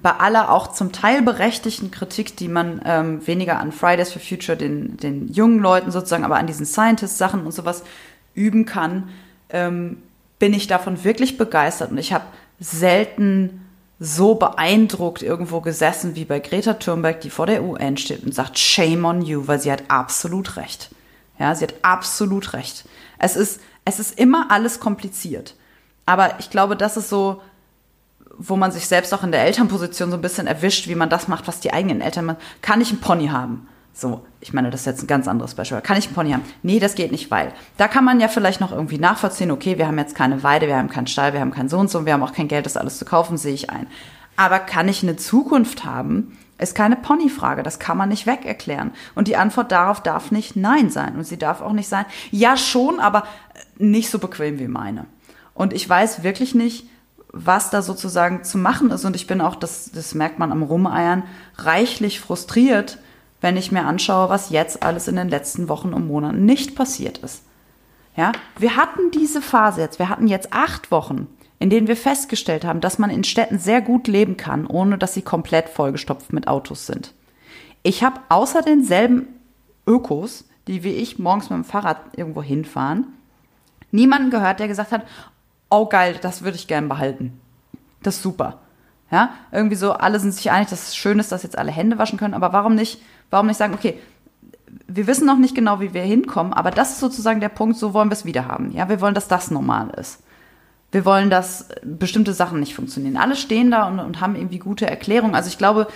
[0.03, 4.57] bei aller auch zum Teil berechtigten Kritik, die man ähm, weniger an Fridays for Future,
[4.57, 7.83] den, den jungen Leuten sozusagen, aber an diesen Scientist-Sachen und sowas
[8.35, 9.09] üben kann,
[9.49, 10.03] ähm,
[10.39, 11.93] bin ich davon wirklich begeistert.
[11.93, 12.25] Und ich habe
[12.61, 13.63] selten
[13.99, 18.59] so beeindruckt irgendwo gesessen wie bei Greta Thunberg, die vor der UN steht und sagt,
[18.59, 20.91] shame on you, weil sie hat absolut recht.
[21.39, 22.85] Ja, sie hat absolut recht.
[23.19, 25.55] Es ist, es ist immer alles kompliziert.
[26.05, 27.41] Aber ich glaube, das ist so,
[28.39, 31.28] wo man sich selbst auch in der Elternposition so ein bisschen erwischt, wie man das
[31.28, 32.39] macht, was die eigenen Eltern machen.
[32.62, 33.68] Kann ich einen Pony haben?
[33.93, 35.80] So, ich meine, das ist jetzt ein ganz anderes Beispiel.
[35.80, 36.43] Kann ich einen Pony haben?
[36.62, 37.53] Nee, das geht nicht, weil.
[37.78, 40.76] Da kann man ja vielleicht noch irgendwie nachvollziehen, okay, wir haben jetzt keine Weide, wir
[40.76, 42.99] haben keinen Stall, wir haben keinen Sohn, so, wir haben auch kein Geld, das alles
[42.99, 43.87] zu kaufen, sehe ich ein.
[44.37, 48.93] Aber kann ich eine Zukunft haben, ist keine Ponyfrage, das kann man nicht weg erklären.
[49.14, 51.16] Und die Antwort darauf darf nicht Nein sein.
[51.16, 53.24] Und sie darf auch nicht sein, ja schon, aber
[53.78, 55.07] nicht so bequem wie meine.
[55.55, 56.87] Und ich weiß wirklich nicht,
[57.45, 59.05] was da sozusagen zu machen ist.
[59.05, 61.24] Und ich bin auch, das, das merkt man am Rumeiern,
[61.59, 62.99] reichlich frustriert,
[63.41, 67.18] wenn ich mir anschaue, was jetzt alles in den letzten Wochen und Monaten nicht passiert
[67.18, 67.43] ist.
[68.16, 71.26] Ja, wir hatten diese Phase jetzt, wir hatten jetzt acht Wochen,
[71.59, 75.12] in denen wir festgestellt haben, dass man in Städten sehr gut leben kann, ohne dass
[75.12, 77.12] sie komplett vollgestopft mit Autos sind.
[77.82, 79.28] Ich habe außer denselben
[79.87, 83.07] Ökos, die wie ich morgens mit dem Fahrrad irgendwo hinfahren,
[83.91, 85.07] niemanden gehört, der gesagt hat,
[85.71, 87.41] oh geil, das würde ich gern behalten.
[88.03, 88.59] Das ist super.
[89.11, 91.99] Ja, irgendwie so, alle sind sich einig, dass es schön ist, dass jetzt alle Hände
[91.99, 93.01] waschen können, aber warum nicht,
[93.31, 94.01] warum nicht sagen, okay,
[94.89, 97.95] wir wissen noch nicht genau, wie wir hinkommen, aber das ist sozusagen der Punkt, so
[97.95, 98.73] wollen wir es wieder haben.
[98.73, 100.23] Ja, wir wollen, dass das normal ist.
[100.91, 103.17] Wir wollen, dass bestimmte Sachen nicht funktionieren.
[103.17, 105.35] Alle stehen da und, und haben irgendwie gute Erklärungen.
[105.35, 105.89] Also ich glaube,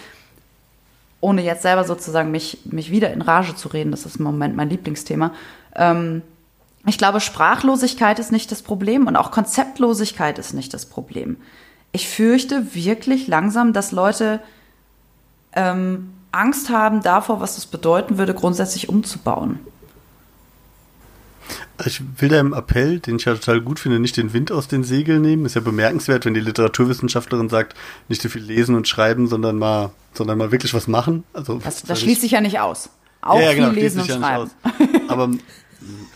[1.20, 4.56] ohne jetzt selber sozusagen mich, mich wieder in Rage zu reden, das ist im Moment
[4.56, 5.32] mein Lieblingsthema,
[5.76, 6.22] ähm,
[6.86, 11.36] ich glaube, Sprachlosigkeit ist nicht das Problem und auch Konzeptlosigkeit ist nicht das Problem.
[11.92, 14.40] Ich fürchte wirklich langsam, dass Leute
[15.52, 19.58] ähm, Angst haben davor, was das bedeuten würde, grundsätzlich umzubauen.
[21.84, 24.68] Ich will da im Appell, den ich ja total gut finde, nicht den Wind aus
[24.68, 25.46] den Segeln nehmen.
[25.46, 27.74] Ist ja bemerkenswert, wenn die Literaturwissenschaftlerin sagt,
[28.08, 31.24] nicht so viel lesen und schreiben, sondern mal, sondern mal wirklich was machen.
[31.32, 32.90] Also, das, das schließt sich ja nicht aus.
[33.22, 34.50] Auch ja, ja, genau, viel lesen und schreiben.
[35.08, 35.30] aber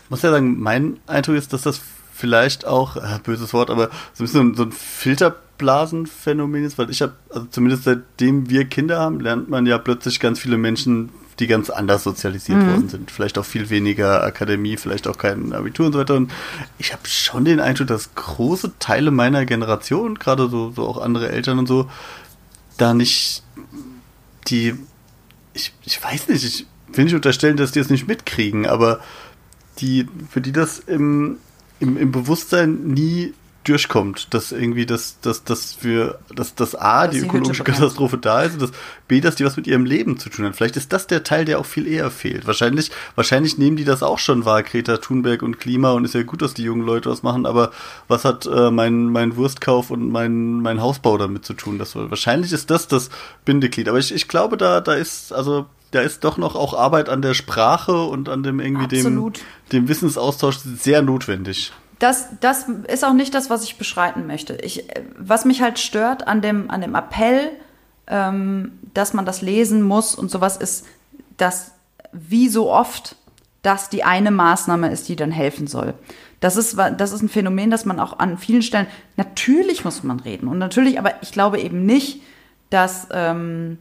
[0.09, 1.81] muss ja sagen, mein Eindruck ist, dass das
[2.13, 7.01] vielleicht auch, äh, böses Wort, aber so ein bisschen so ein Filterblasenphänomen ist, weil ich
[7.01, 11.47] habe, also zumindest seitdem wir Kinder haben, lernt man ja plötzlich ganz viele Menschen, die
[11.47, 12.67] ganz anders sozialisiert mhm.
[12.67, 13.11] worden sind.
[13.11, 16.15] Vielleicht auch viel weniger Akademie, vielleicht auch kein Abitur und so weiter.
[16.15, 16.31] Und
[16.77, 21.29] ich habe schon den Eindruck, dass große Teile meiner Generation, gerade so, so auch andere
[21.29, 21.89] Eltern und so,
[22.77, 23.43] da nicht
[24.47, 24.75] die,
[25.53, 29.01] ich, ich weiß nicht, ich will nicht unterstellen, dass die es nicht mitkriegen, aber
[29.79, 31.37] die, für die das im,
[31.79, 33.33] im, im Bewusstsein nie
[33.65, 38.43] durchkommt, dass irgendwie das, das, das für, dass das A, dass die ökologische Katastrophe da
[38.43, 38.71] ist und dass
[39.07, 40.55] B, dass die was mit ihrem Leben zu tun hat.
[40.55, 42.45] Vielleicht ist das der Teil, der auch viel eher fehlt.
[42.45, 46.23] Wahrscheinlich, wahrscheinlich nehmen die das auch schon wahr, Greta Thunberg und Klima und ist ja
[46.23, 47.71] gut, dass die jungen Leute was machen, aber
[48.07, 51.79] was hat äh, mein, mein Wurstkauf und mein, mein Hausbau damit zu tun?
[51.79, 53.09] Das, wahrscheinlich ist das das
[53.45, 53.89] Bindeglied.
[53.89, 55.65] Aber ich, ich glaube, da, da ist, also
[55.95, 59.33] da ist doch noch auch Arbeit an der Sprache und an dem irgendwie dem,
[59.71, 61.71] dem Wissensaustausch sehr notwendig.
[61.99, 64.55] Das, das ist auch nicht das, was ich beschreiten möchte.
[64.55, 64.85] Ich,
[65.17, 67.49] was mich halt stört an dem, an dem Appell,
[68.07, 70.85] ähm, dass man das lesen muss und sowas, ist,
[71.37, 71.71] dass
[72.11, 73.15] wie so oft
[73.61, 75.93] das die eine Maßnahme ist, die dann helfen soll.
[76.41, 80.19] Das ist, das ist ein Phänomen, das man auch an vielen Stellen, natürlich muss man
[80.19, 82.21] reden und natürlich, aber ich glaube eben nicht,
[82.69, 83.77] dass, ähm,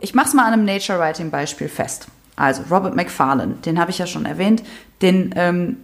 [0.00, 2.08] ich mache es mal an einem Nature Writing Beispiel fest.
[2.36, 4.62] Also Robert McFarlane, den habe ich ja schon erwähnt,
[5.02, 5.76] den ähm,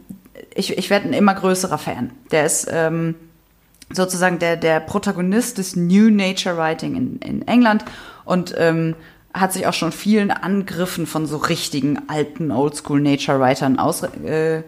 [0.55, 2.11] ich, ich werde ein immer größerer Fan.
[2.31, 3.15] Der ist ähm,
[3.93, 7.85] sozusagen der, der Protagonist des New Nature Writing in, in England
[8.25, 8.95] und ähm,
[9.33, 14.63] hat sich auch schon vielen Angriffen von so richtigen alten Oldschool Nature Writern aus, äh,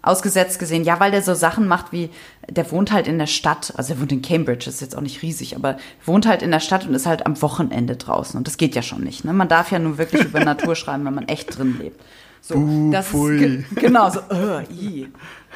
[0.00, 0.84] ausgesetzt gesehen.
[0.84, 2.10] Ja, weil der so Sachen macht wie,
[2.48, 5.22] der wohnt halt in der Stadt, also er wohnt in Cambridge, ist jetzt auch nicht
[5.22, 8.36] riesig, aber wohnt halt in der Stadt und ist halt am Wochenende draußen.
[8.36, 9.24] Und das geht ja schon nicht.
[9.24, 9.32] Ne?
[9.32, 12.00] Man darf ja nur wirklich über Natur schreiben, wenn man echt drin lebt.
[12.40, 13.44] So, uh, das pfui.
[13.44, 14.20] ist genau so.
[14.20, 14.62] Uh,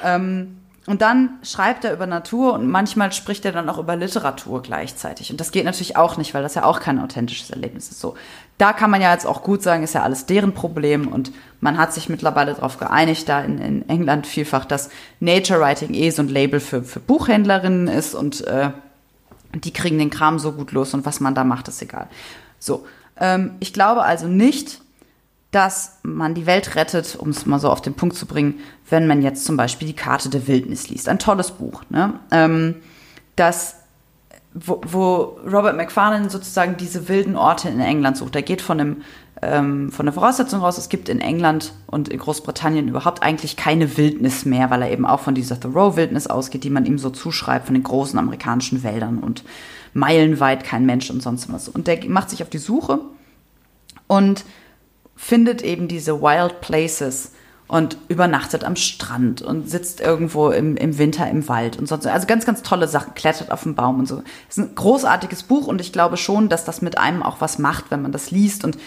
[0.04, 4.62] ähm, und dann schreibt er über Natur und manchmal spricht er dann auch über Literatur
[4.62, 5.32] gleichzeitig.
[5.32, 8.00] Und das geht natürlich auch nicht, weil das ja auch kein authentisches Erlebnis ist.
[8.00, 8.14] So,
[8.58, 11.76] da kann man ja jetzt auch gut sagen, ist ja alles deren Problem und man
[11.76, 14.88] hat sich mittlerweile darauf geeinigt, da in, in England vielfach, dass
[15.20, 18.70] Nature Writing eh so ein Label für, für Buchhändlerinnen ist und äh,
[19.54, 22.08] die kriegen den Kram so gut los und was man da macht, ist egal.
[22.58, 22.86] So,
[23.18, 24.80] ähm, ich glaube also nicht,
[25.50, 29.06] dass man die Welt rettet, um es mal so auf den Punkt zu bringen, wenn
[29.06, 31.08] man jetzt zum Beispiel die Karte der Wildnis liest.
[31.08, 32.20] Ein tolles Buch, ne?
[32.30, 32.76] Ähm,
[33.36, 33.76] das,
[34.58, 38.34] wo, wo Robert McFarlane sozusagen diese wilden Orte in England sucht.
[38.34, 39.02] Er geht von einem
[39.42, 43.98] ähm, von der Voraussetzung raus, es gibt in England und in Großbritannien überhaupt eigentlich keine
[43.98, 47.66] Wildnis mehr, weil er eben auch von dieser Thoreau-Wildnis ausgeht, die man ihm so zuschreibt,
[47.66, 49.44] von den großen amerikanischen Wäldern und
[49.92, 51.68] meilenweit kein Mensch und sonst was.
[51.68, 53.00] Und der macht sich auf die Suche
[54.06, 54.44] und
[55.16, 57.32] findet eben diese Wild Places
[57.68, 62.06] und übernachtet am Strand und sitzt irgendwo im, im Winter im Wald und sonst.
[62.06, 64.22] Also ganz, ganz tolle Sachen, klettert auf den Baum und so.
[64.48, 67.58] Es ist ein großartiges Buch und ich glaube schon, dass das mit einem auch was
[67.58, 68.64] macht, wenn man das liest.
[68.64, 68.78] Und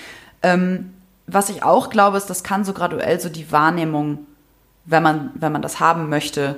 [0.43, 0.93] ähm,
[1.27, 4.19] was ich auch glaube, ist, das kann so graduell so die Wahrnehmung,
[4.85, 6.55] wenn man, wenn man das haben möchte,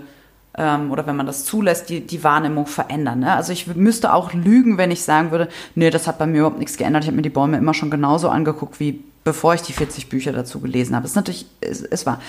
[0.58, 3.20] ähm, oder wenn man das zulässt, die, die Wahrnehmung verändern.
[3.20, 3.34] Ne?
[3.34, 6.60] Also ich müsste auch lügen, wenn ich sagen würde, nee, das hat bei mir überhaupt
[6.60, 7.04] nichts geändert.
[7.04, 10.32] Ich habe mir die Bäume immer schon genauso angeguckt wie bevor ich die 40 Bücher
[10.32, 11.04] dazu gelesen habe.
[11.04, 12.22] Das ist natürlich, es, es war.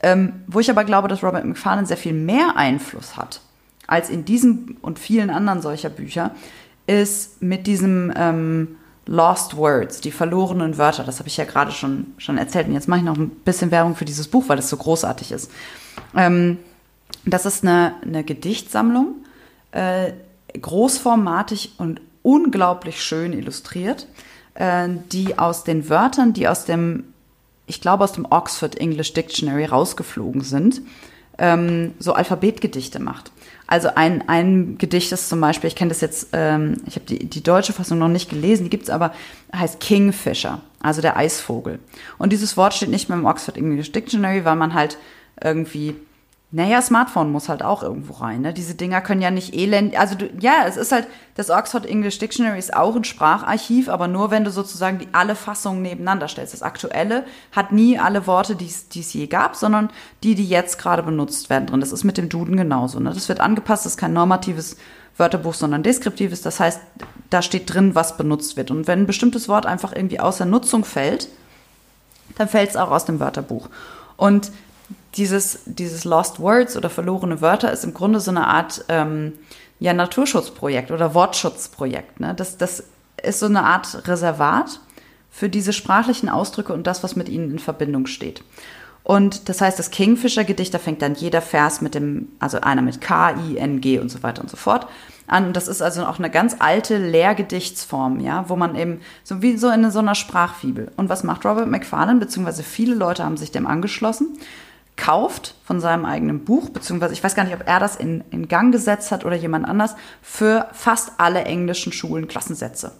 [0.00, 3.40] Ähm, wo ich aber glaube, dass Robert McFarlane sehr viel mehr Einfluss hat
[3.88, 6.30] als in diesem und vielen anderen solcher Bücher,
[6.86, 8.76] ist mit diesem ähm,
[9.06, 11.02] Lost Words, die verlorenen Wörter.
[11.02, 12.68] Das habe ich ja gerade schon, schon erzählt.
[12.68, 15.32] Und jetzt mache ich noch ein bisschen Werbung für dieses Buch, weil es so großartig
[15.32, 15.50] ist.
[16.14, 16.58] Ähm,
[17.24, 19.16] das ist eine, eine Gedichtsammlung,
[19.72, 20.12] äh,
[20.60, 24.06] großformatig und unglaublich schön illustriert.
[24.58, 27.04] Äh, die aus den Wörtern, die aus dem,
[27.66, 30.82] ich glaube, aus dem Oxford English Dictionary rausgeflogen sind,
[31.38, 33.30] ähm, so Alphabetgedichte macht.
[33.68, 37.26] Also ein, ein Gedicht ist zum Beispiel, ich kenne das jetzt, ähm, ich habe die,
[37.26, 39.12] die deutsche Fassung noch nicht gelesen, die gibt's aber,
[39.54, 41.78] heißt Kingfisher, also der Eisvogel.
[42.18, 44.98] Und dieses Wort steht nicht mehr im Oxford English Dictionary, weil man halt
[45.40, 45.94] irgendwie
[46.50, 48.40] naja, Smartphone muss halt auch irgendwo rein.
[48.40, 48.54] Ne?
[48.54, 49.94] Diese Dinger können ja nicht elend.
[49.98, 54.08] Also du, ja, es ist halt, das Oxford English Dictionary ist auch ein Spracharchiv, aber
[54.08, 56.54] nur wenn du sozusagen die, alle Fassungen nebeneinander stellst.
[56.54, 59.90] Das aktuelle hat nie alle Worte, die es je gab, sondern
[60.22, 61.80] die, die jetzt gerade benutzt werden drin.
[61.80, 62.98] Das ist mit dem Duden genauso.
[62.98, 63.12] Ne?
[63.12, 64.78] Das wird angepasst, das ist kein normatives
[65.18, 66.40] Wörterbuch, sondern deskriptives.
[66.40, 66.80] Das heißt,
[67.28, 68.70] da steht drin, was benutzt wird.
[68.70, 71.28] Und wenn ein bestimmtes Wort einfach irgendwie außer Nutzung fällt,
[72.38, 73.68] dann fällt es auch aus dem Wörterbuch.
[74.16, 74.50] Und
[75.14, 79.32] dieses, dieses Lost Words oder verlorene Wörter ist im Grunde so eine Art ähm,
[79.80, 82.20] ja, Naturschutzprojekt oder Wortschutzprojekt.
[82.20, 82.34] Ne?
[82.34, 82.84] Das, das
[83.22, 84.80] ist so eine Art Reservat
[85.30, 88.42] für diese sprachlichen Ausdrücke und das, was mit ihnen in Verbindung steht.
[89.04, 93.00] Und das heißt, das Kingfisher-Gedicht, da fängt dann jeder Vers mit dem, also einer mit
[93.00, 94.86] K, I, N, G und so weiter und so fort
[95.26, 95.46] an.
[95.46, 99.56] Und das ist also auch eine ganz alte Lehrgedichtsform, ja, wo man eben so wie
[99.56, 100.90] so in so einer Sprachfibel.
[100.96, 104.38] Und was macht Robert McFarlane, beziehungsweise viele Leute haben sich dem angeschlossen?
[104.98, 108.48] Kauft von seinem eigenen Buch, beziehungsweise ich weiß gar nicht, ob er das in, in
[108.48, 112.92] Gang gesetzt hat oder jemand anders, für fast alle englischen Schulen Klassensätze.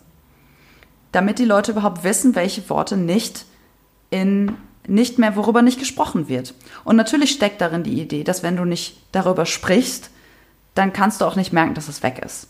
[1.13, 3.45] Damit die Leute überhaupt wissen, welche Worte nicht
[4.11, 6.55] in nicht mehr, worüber nicht gesprochen wird.
[6.83, 10.09] Und natürlich steckt darin die Idee, dass wenn du nicht darüber sprichst,
[10.75, 12.47] dann kannst du auch nicht merken, dass es weg ist.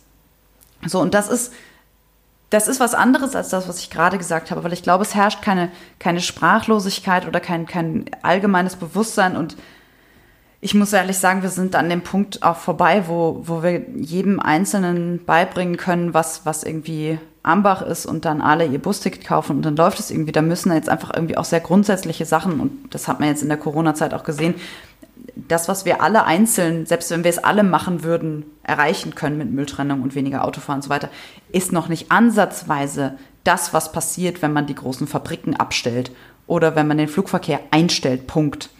[0.86, 1.52] So, und das ist,
[2.50, 5.14] das ist was anderes als das, was ich gerade gesagt habe, weil ich glaube, es
[5.14, 9.56] herrscht keine, keine Sprachlosigkeit oder kein, kein allgemeines Bewusstsein und
[10.60, 14.40] ich muss ehrlich sagen, wir sind an dem Punkt auch vorbei, wo, wo wir jedem
[14.40, 19.62] Einzelnen beibringen können, was, was irgendwie Ambach ist und dann alle ihr Busticket kaufen und
[19.62, 20.32] dann läuft es irgendwie.
[20.32, 23.48] Da müssen jetzt einfach irgendwie auch sehr grundsätzliche Sachen und das hat man jetzt in
[23.48, 24.54] der Corona-Zeit auch gesehen.
[25.34, 29.50] Das, was wir alle einzeln, selbst wenn wir es alle machen würden, erreichen können mit
[29.50, 31.10] Mülltrennung und weniger Autofahren und so weiter,
[31.52, 36.10] ist noch nicht ansatzweise das, was passiert, wenn man die großen Fabriken abstellt
[36.46, 38.26] oder wenn man den Flugverkehr einstellt.
[38.26, 38.70] Punkt.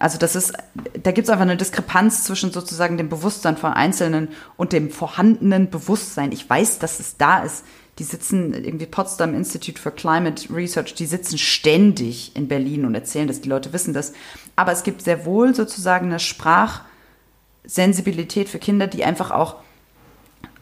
[0.00, 0.54] Also das ist,
[1.02, 5.68] da gibt es einfach eine Diskrepanz zwischen sozusagen dem Bewusstsein von Einzelnen und dem vorhandenen
[5.68, 6.32] Bewusstsein.
[6.32, 7.64] Ich weiß, dass es da ist.
[8.00, 13.28] Die sitzen irgendwie Potsdam Institute for Climate Research, die sitzen ständig in Berlin und erzählen
[13.28, 14.12] das, die Leute wissen das.
[14.56, 19.56] Aber es gibt sehr wohl sozusagen eine Sprachsensibilität für Kinder, die einfach auch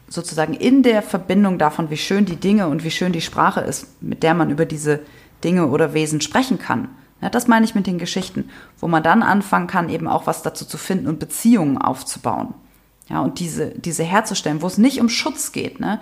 [0.09, 4.01] sozusagen in der Verbindung davon, wie schön die Dinge und wie schön die Sprache ist,
[4.01, 4.99] mit der man über diese
[5.43, 6.89] Dinge oder Wesen sprechen kann,
[7.21, 10.41] ja, das meine ich mit den Geschichten, wo man dann anfangen kann, eben auch was
[10.41, 12.53] dazu zu finden und Beziehungen aufzubauen.
[13.07, 15.79] Ja, und diese, diese herzustellen, wo es nicht um Schutz geht.
[15.79, 16.01] Ne?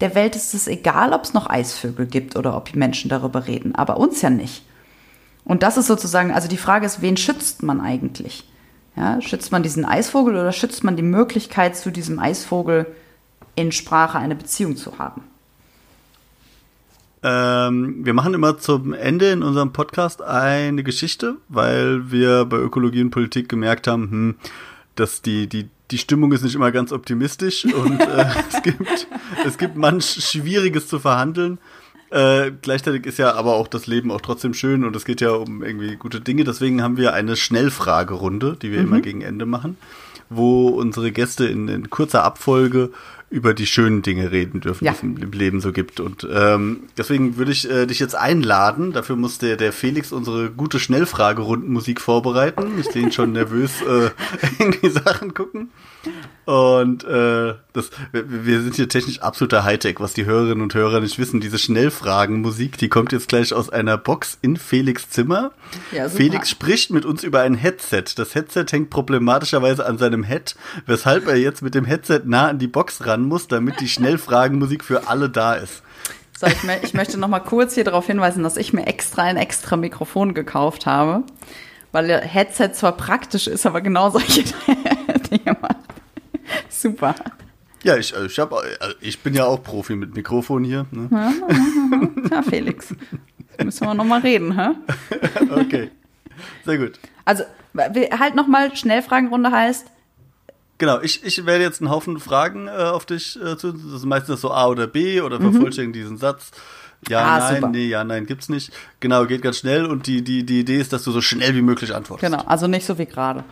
[0.00, 3.46] Der Welt ist es egal, ob es noch Eisvögel gibt oder ob die Menschen darüber
[3.46, 4.62] reden, aber uns ja nicht.
[5.44, 8.44] Und das ist sozusagen, also die Frage ist, wen schützt man eigentlich?
[8.96, 12.86] Ja, schützt man diesen Eisvogel oder schützt man die Möglichkeit, zu diesem Eisvogel
[13.54, 15.22] in Sprache eine Beziehung zu haben?
[17.22, 23.02] Ähm, wir machen immer zum Ende in unserem Podcast eine Geschichte, weil wir bei Ökologie
[23.02, 24.34] und Politik gemerkt haben, hm,
[24.94, 29.06] dass die, die, die Stimmung ist nicht immer ganz optimistisch und äh, es, gibt,
[29.44, 31.58] es gibt manch Schwieriges zu verhandeln.
[32.10, 35.30] Äh, gleichzeitig ist ja aber auch das Leben auch trotzdem schön und es geht ja
[35.30, 36.44] um irgendwie gute Dinge.
[36.44, 38.86] Deswegen haben wir eine Schnellfragerunde, die wir mhm.
[38.86, 39.76] immer gegen Ende machen,
[40.28, 42.90] wo unsere Gäste in, in kurzer Abfolge
[43.28, 44.92] über die schönen Dinge reden dürfen, ja.
[44.92, 45.98] die es im Leben so gibt.
[45.98, 48.92] Und ähm, deswegen würde ich äh, dich jetzt einladen.
[48.92, 52.78] Dafür muss der, der Felix unsere gute Schnellfragerundenmusik vorbereiten.
[52.78, 54.10] Ich sehe ihn schon nervös äh,
[54.58, 55.70] irgendwie Sachen gucken.
[56.46, 61.18] Und äh, das, wir sind hier technisch absoluter Hightech, was die Hörerinnen und Hörer nicht
[61.18, 61.40] wissen.
[61.40, 65.50] Diese Schnellfragenmusik, die kommt jetzt gleich aus einer Box in Felix Zimmer.
[65.90, 68.04] Ja, Felix spricht mit uns über ein Headset.
[68.14, 70.54] Das Headset hängt problematischerweise an seinem Head,
[70.86, 74.84] weshalb er jetzt mit dem Headset nah an die Box ran muss, damit die Schnellfragenmusik
[74.84, 75.82] für alle da ist.
[76.38, 79.38] So, ich, ich möchte noch mal kurz hier darauf hinweisen, dass ich mir extra ein
[79.38, 81.24] extra Mikrofon gekauft habe,
[81.92, 84.44] weil der Headset zwar praktisch ist, aber genau solche
[85.30, 85.75] Dinge macht.
[86.68, 87.14] Super.
[87.82, 88.56] Ja, ich, ich, hab, äh,
[89.00, 90.86] ich bin ja auch Profi mit Mikrofon hier.
[90.90, 91.08] Ne?
[92.30, 92.94] Ja, Felix.
[93.62, 94.70] Müssen wir nochmal reden, hä?
[95.50, 95.90] okay.
[96.64, 96.98] Sehr gut.
[97.24, 97.44] Also,
[98.18, 99.86] halt nochmal, Schnellfragenrunde heißt.
[100.78, 103.72] Genau, ich, ich werde jetzt einen Haufen Fragen äh, auf dich äh, zu.
[103.72, 105.52] Das ist meistens so A oder B oder mhm.
[105.52, 106.50] vervollständigen diesen Satz.
[107.08, 107.68] Ja, ah, nein, super.
[107.68, 108.72] nee, ja, nein, gibt's nicht.
[109.00, 111.62] Genau, geht ganz schnell und die, die, die Idee ist, dass du so schnell wie
[111.62, 112.30] möglich antwortest.
[112.30, 113.44] Genau, also nicht so wie gerade.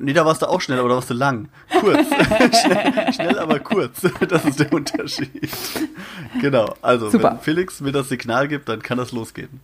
[0.00, 1.48] Nee, da warst du auch schnell, aber da warst du lang.
[1.80, 2.06] Kurz.
[2.62, 4.00] schnell, schnell, aber kurz.
[4.28, 5.48] Das ist der Unterschied.
[6.40, 6.74] Genau.
[6.82, 7.32] Also, Super.
[7.32, 9.60] wenn Felix mir das Signal gibt, dann kann das losgehen.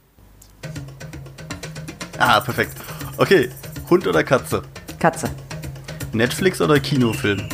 [2.18, 2.76] Ah, perfekt.
[3.16, 3.50] Okay.
[3.90, 4.62] Hund oder Katze?
[4.98, 5.30] Katze.
[6.12, 7.48] Netflix oder Kinofilm?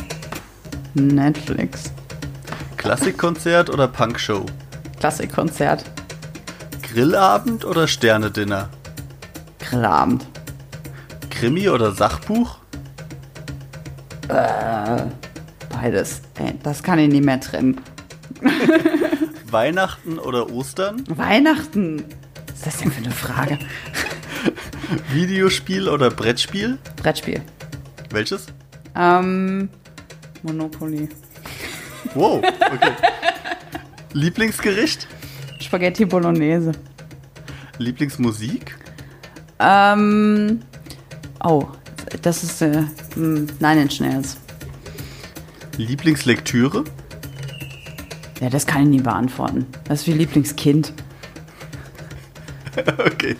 [0.93, 1.91] Netflix.
[2.77, 4.45] Klassikkonzert oder Punkshow?
[4.99, 5.83] Klassikkonzert.
[6.81, 8.69] Grillabend oder Sternedinner?
[9.59, 10.25] Grillabend.
[11.29, 12.60] Krimi oder Sachbuch?
[14.31, 15.07] Äh,
[15.69, 16.21] beides.
[16.39, 17.81] Ey, das kann ich nicht mehr trennen.
[19.51, 21.03] Weihnachten oder Ostern?
[21.09, 22.05] Weihnachten.
[22.47, 23.59] Was ist das denn für eine Frage?
[25.11, 26.77] Videospiel oder Brettspiel?
[27.01, 27.41] Brettspiel.
[28.09, 28.47] Welches?
[28.95, 29.69] Ähm,
[30.43, 31.09] Monopoly.
[32.13, 32.37] Wow,
[32.73, 32.91] okay.
[34.13, 35.07] Lieblingsgericht?
[35.59, 36.71] Spaghetti Bolognese.
[37.77, 38.77] Lieblingsmusik?
[39.59, 40.61] Ähm,
[41.43, 41.67] oh,
[42.21, 44.37] das ist äh, hm, Nine Inch Nails.
[45.77, 46.83] Lieblingslektüre?
[48.39, 49.65] Ja, das kann ich nie beantworten.
[49.85, 50.93] Das ist wie Lieblingskind.
[52.97, 53.35] Okay.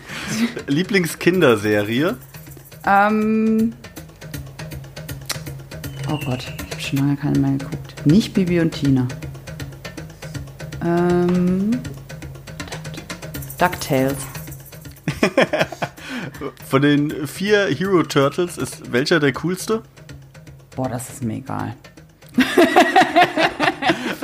[0.66, 2.16] Lieblingskinderserie?
[2.84, 3.72] Ähm,
[6.10, 8.06] oh Gott, ich habe schon lange keine mehr geguckt.
[8.06, 9.08] Nicht Bibi und Tina.
[10.84, 11.80] Ähm,
[13.58, 14.16] DuckTales.
[16.68, 19.82] Von den vier Hero Turtles ist welcher der coolste?
[20.76, 21.74] Boah, das ist mir egal.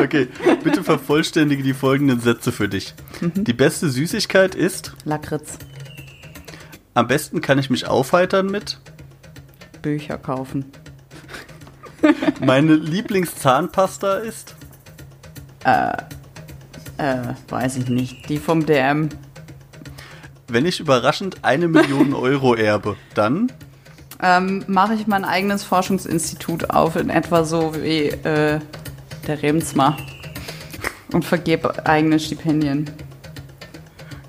[0.01, 0.29] Okay,
[0.63, 2.95] bitte vervollständige die folgenden Sätze für dich.
[3.21, 5.59] Die beste Süßigkeit ist, Lakritz.
[6.95, 8.79] am besten kann ich mich aufheitern mit,
[9.83, 10.67] Bücher kaufen.
[12.41, 14.55] meine Lieblingszahnpasta ist,
[15.65, 15.93] Äh,
[17.49, 18.29] weiß ich nicht.
[18.29, 19.09] Die vom DM.
[20.49, 23.53] Wenn ich überraschend eine Million Euro erbe, dann,
[24.21, 28.59] Ähm, mache ich mein eigenes Forschungsinstitut auf, in etwa so wie äh,
[29.27, 29.97] der Remsmar.
[31.13, 32.91] Und vergebe eigene Stipendien.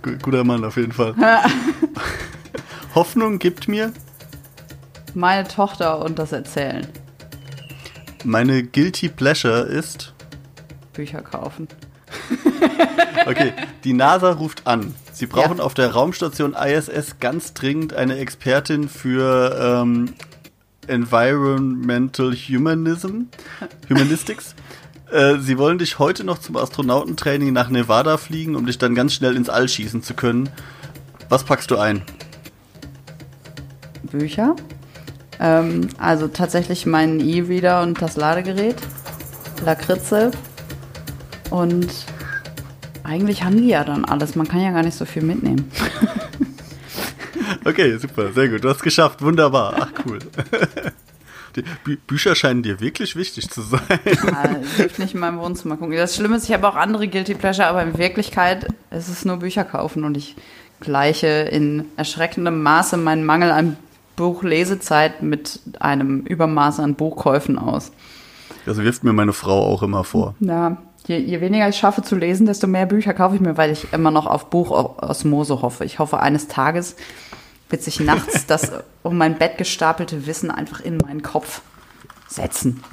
[0.04, 1.14] gu- guter Mann auf jeden Fall.
[2.96, 3.92] Hoffnung gibt mir,
[5.16, 6.88] Meine Tochter und das Erzählen.
[8.24, 10.14] meine Guilty Pleasure ist,
[10.94, 11.68] Bücher kaufen.
[13.26, 13.54] okay,
[13.84, 14.94] die NASA ruft an.
[15.20, 15.64] Sie brauchen Ja.
[15.66, 20.14] auf der Raumstation ISS ganz dringend eine Expertin für ähm,
[20.88, 23.24] Environmental Humanism,
[23.90, 24.56] Humanistics.
[25.12, 29.16] Äh, Sie wollen dich heute noch zum Astronautentraining nach Nevada fliegen, um dich dann ganz
[29.16, 30.50] schnell ins All schießen zu können.
[31.30, 32.04] Was packst du ein?
[34.04, 34.56] Bücher.
[35.40, 38.76] Ähm, also tatsächlich meinen E-Reader und das Ladegerät.
[39.66, 40.30] Lakritze.
[41.50, 41.88] Und
[43.10, 44.36] eigentlich haben die ja dann alles.
[44.36, 45.72] Man kann ja gar nicht so viel mitnehmen.
[47.66, 48.64] Okay, super, sehr gut.
[48.64, 49.76] Du hast geschafft, wunderbar.
[49.80, 50.20] Ach, cool.
[51.56, 53.82] Die Bü Bücher scheinen dir wirklich wichtig zu sein.
[54.06, 55.96] Ja, hilft nicht in meinem Wohnzimmer gucken.
[55.96, 59.38] Das Schlimme ist, ich habe auch andere Guilty Pleasure, aber in Wirklichkeit ist es nur
[59.38, 60.36] Bücher kaufen und ich
[60.80, 63.78] gleiche in erschreckendem Maße meinen Mangel an
[64.16, 67.92] Buchlesezeit mit einem Übermaß an Buchkäufen aus.
[68.66, 70.36] Das wirft mir meine Frau auch immer vor.
[70.40, 70.78] Ja,
[71.08, 73.92] je, je weniger ich schaffe zu lesen, desto mehr Bücher kaufe ich mir, weil ich
[73.94, 75.86] immer noch auf Buchosmose hoffe.
[75.86, 76.96] Ich hoffe, eines Tages
[77.70, 78.72] wird sich nachts das
[79.04, 81.62] um mein Bett gestapelte Wissen einfach in meinen Kopf
[82.28, 82.84] setzen.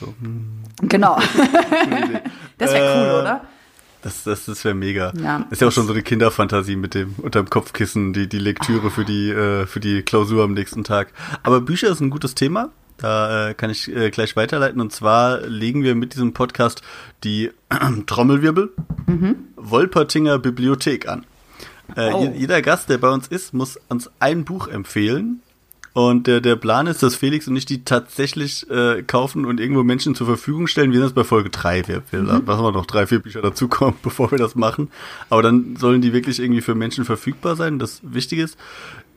[0.00, 0.48] So, hm,
[0.82, 1.18] Genau.
[2.58, 3.40] Das wäre cool, Äh, oder?
[4.02, 5.12] Das, das, das wäre mega.
[5.20, 5.46] Ja.
[5.50, 9.04] ist ja auch schon so eine Kinderfantasie mit dem unterm Kopfkissen, die, die Lektüre für
[9.04, 11.12] die, äh, für die Klausur am nächsten Tag.
[11.44, 12.70] Aber Bücher ist ein gutes Thema.
[13.02, 14.80] Da äh, kann ich äh, gleich weiterleiten.
[14.80, 16.82] Und zwar legen wir mit diesem Podcast
[17.24, 17.50] die
[18.06, 18.70] Trommelwirbel
[19.56, 21.24] Wolpertinger Bibliothek an.
[21.96, 22.22] Äh, Oh.
[22.24, 25.40] je- Jeder Gast, der bei uns ist, muss uns ein Buch empfehlen.
[25.94, 29.82] Und der, der Plan ist, dass Felix und ich die tatsächlich äh, kaufen und irgendwo
[29.82, 30.90] Menschen zur Verfügung stellen.
[30.90, 31.86] Wir sind jetzt bei Folge drei.
[31.86, 34.88] Wir, wir lassen wir noch drei, vier Bücher dazukommen, bevor wir das machen.
[35.28, 37.78] Aber dann sollen die wirklich irgendwie für Menschen verfügbar sein.
[37.78, 38.56] Das Wichtige ist,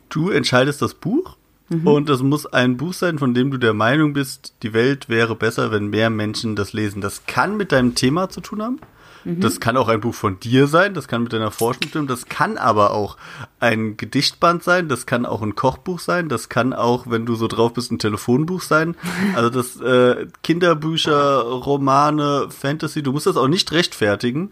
[0.09, 1.37] du entscheidest das Buch
[1.69, 5.35] und das muss ein Buch sein, von dem du der Meinung bist, die Welt wäre
[5.35, 7.01] besser, wenn mehr Menschen das lesen.
[7.01, 8.79] Das kann mit deinem Thema zu tun haben.
[9.25, 12.27] Das kann auch ein Buch von dir sein, das kann mit deiner Forschung stimmen, das
[12.27, 13.17] kann aber auch
[13.59, 17.47] ein Gedichtband sein, das kann auch ein Kochbuch sein, das kann auch, wenn du so
[17.47, 18.95] drauf bist, ein Telefonbuch sein.
[19.35, 24.51] Also das äh, Kinderbücher, Romane, Fantasy, du musst das auch nicht rechtfertigen.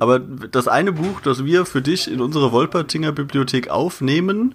[0.00, 4.54] Aber das eine Buch, das wir für dich in unsere Wolpertinger Bibliothek aufnehmen,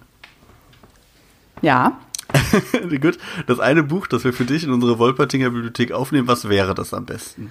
[1.64, 1.98] Ja.
[3.00, 6.74] Gut, das eine Buch, das wir für dich in unsere Wolpertinger Bibliothek aufnehmen, was wäre
[6.74, 7.50] das am besten?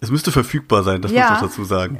[0.00, 1.28] Es müsste verfügbar sein, das Ja.
[1.30, 1.98] muss ich dazu sagen.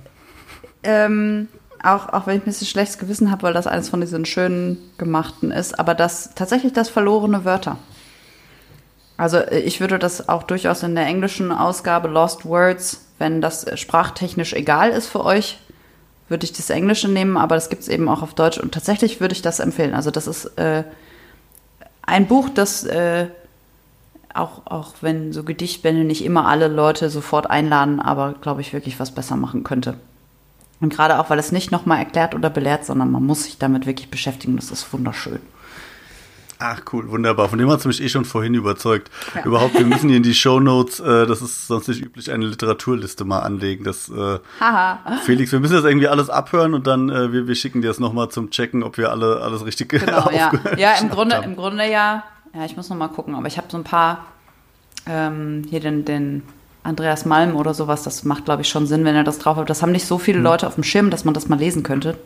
[0.82, 1.48] Ähm,
[1.82, 4.78] auch, auch wenn ich ein bisschen schlechtes Gewissen habe, weil das eines von diesen schönen
[4.96, 7.78] gemachten ist, aber das tatsächlich das verlorene Wörter.
[9.18, 13.64] Also äh, ich würde das auch durchaus in der englischen Ausgabe Lost Words, wenn das
[13.64, 15.58] äh, sprachtechnisch egal ist für euch,
[16.28, 19.20] würde ich das Englische nehmen, aber das gibt es eben auch auf Deutsch und tatsächlich
[19.20, 19.94] würde ich das empfehlen.
[19.94, 20.84] Also das ist äh,
[22.02, 23.26] ein Buch, das äh,
[24.34, 28.98] auch, auch wenn so Gedichtbände nicht immer alle Leute sofort einladen, aber glaube ich wirklich
[28.98, 29.94] was besser machen könnte.
[30.80, 33.86] Und gerade auch, weil es nicht nochmal erklärt oder belehrt, sondern man muss sich damit
[33.86, 34.56] wirklich beschäftigen.
[34.56, 35.38] Das ist wunderschön.
[36.64, 37.48] Ach cool, wunderbar.
[37.48, 39.10] Von dem hat es mich eh schon vorhin überzeugt.
[39.34, 39.44] Ja.
[39.44, 43.24] Überhaupt, wir müssen hier in die Shownotes, äh, das ist sonst nicht üblich, eine Literaturliste
[43.24, 43.82] mal anlegen.
[43.82, 44.38] Das, äh.
[45.24, 47.98] Felix, wir müssen das irgendwie alles abhören und dann äh, wir, wir schicken dir das
[47.98, 50.52] nochmal zum Checken, ob wir alle alles richtig Genau, ja.
[50.76, 51.44] Ja, im Grunde, haben.
[51.44, 52.22] im Grunde ja.
[52.54, 54.26] Ja, ich muss noch mal gucken, aber ich habe so ein paar,
[55.06, 56.44] ähm, hier den, den
[56.84, 59.68] Andreas Malm oder sowas, das macht, glaube ich, schon Sinn, wenn er das drauf hat.
[59.68, 62.18] Das haben nicht so viele Leute auf dem Schirm, dass man das mal lesen könnte.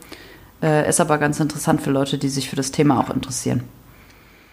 [0.62, 3.62] Äh, ist aber ganz interessant für Leute, die sich für das Thema auch interessieren.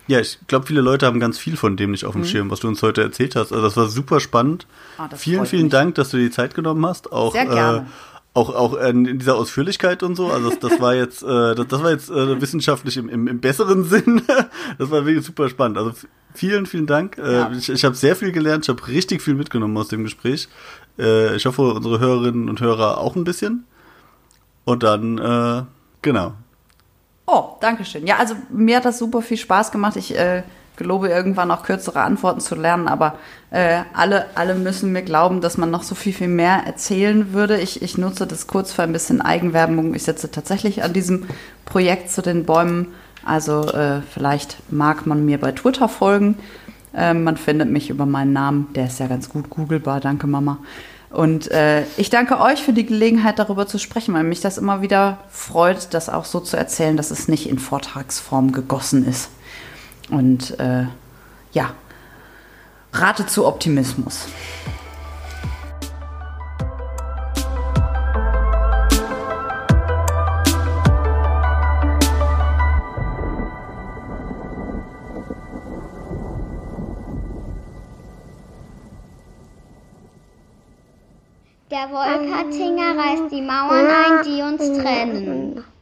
[0.08, 2.26] Ja, ich glaube, viele Leute haben ganz viel von dem nicht auf dem mhm.
[2.26, 3.52] Schirm, was du uns heute erzählt hast.
[3.54, 4.68] Also das war super spannend.
[5.00, 5.72] Oh, vielen, vielen mich.
[5.72, 7.12] Dank, dass du dir die Zeit genommen hast.
[7.12, 7.78] Auch, Sehr gerne.
[7.80, 10.32] Äh, auch, auch in dieser Ausführlichkeit und so.
[10.32, 13.40] Also das, das war jetzt, äh, das, das war jetzt äh, wissenschaftlich im, im, im
[13.40, 14.24] besseren Sinn.
[14.78, 15.78] das war wirklich super spannend.
[15.78, 15.94] Also
[16.34, 17.18] vielen, vielen Dank.
[17.18, 17.52] Äh, ja.
[17.52, 18.66] Ich, ich habe sehr viel gelernt.
[18.66, 20.50] Ich habe richtig viel mitgenommen aus dem Gespräch.
[20.98, 23.66] Äh, ich hoffe, unsere Hörerinnen und Hörer auch ein bisschen.
[24.66, 25.64] Und dann, äh,
[26.02, 26.34] genau.
[27.26, 28.06] Oh, danke schön.
[28.06, 29.95] Ja, also mir hat das super viel Spaß gemacht.
[29.95, 30.44] Ich äh,
[30.76, 33.18] gelobe irgendwann auch kürzere Antworten zu lernen, aber
[33.52, 37.60] äh, alle, alle müssen mir glauben, dass man noch so viel, viel mehr erzählen würde.
[37.60, 39.94] Ich, ich nutze das kurz für ein bisschen Eigenwerbung.
[39.94, 41.28] Ich sitze tatsächlich an diesem
[41.66, 42.88] Projekt zu den Bäumen.
[43.26, 46.38] Also äh, vielleicht mag man mir bei Twitter folgen.
[46.94, 48.68] Äh, man findet mich über meinen Namen.
[48.76, 50.02] Der ist ja ganz gut googelbar.
[50.02, 50.58] Danke, Mama.
[51.14, 54.81] Und äh, ich danke euch für die Gelegenheit, darüber zu sprechen, weil mich das immer
[54.81, 59.30] wieder freut, das auch so zu erzählen, dass es nicht in Vortragsform gegossen ist.
[60.10, 60.85] Und äh,
[61.52, 61.76] ja,
[62.94, 64.26] rate zu Optimismus.
[81.74, 85.73] Der Wolkertinger reißt die Mauern ein, die uns trennen.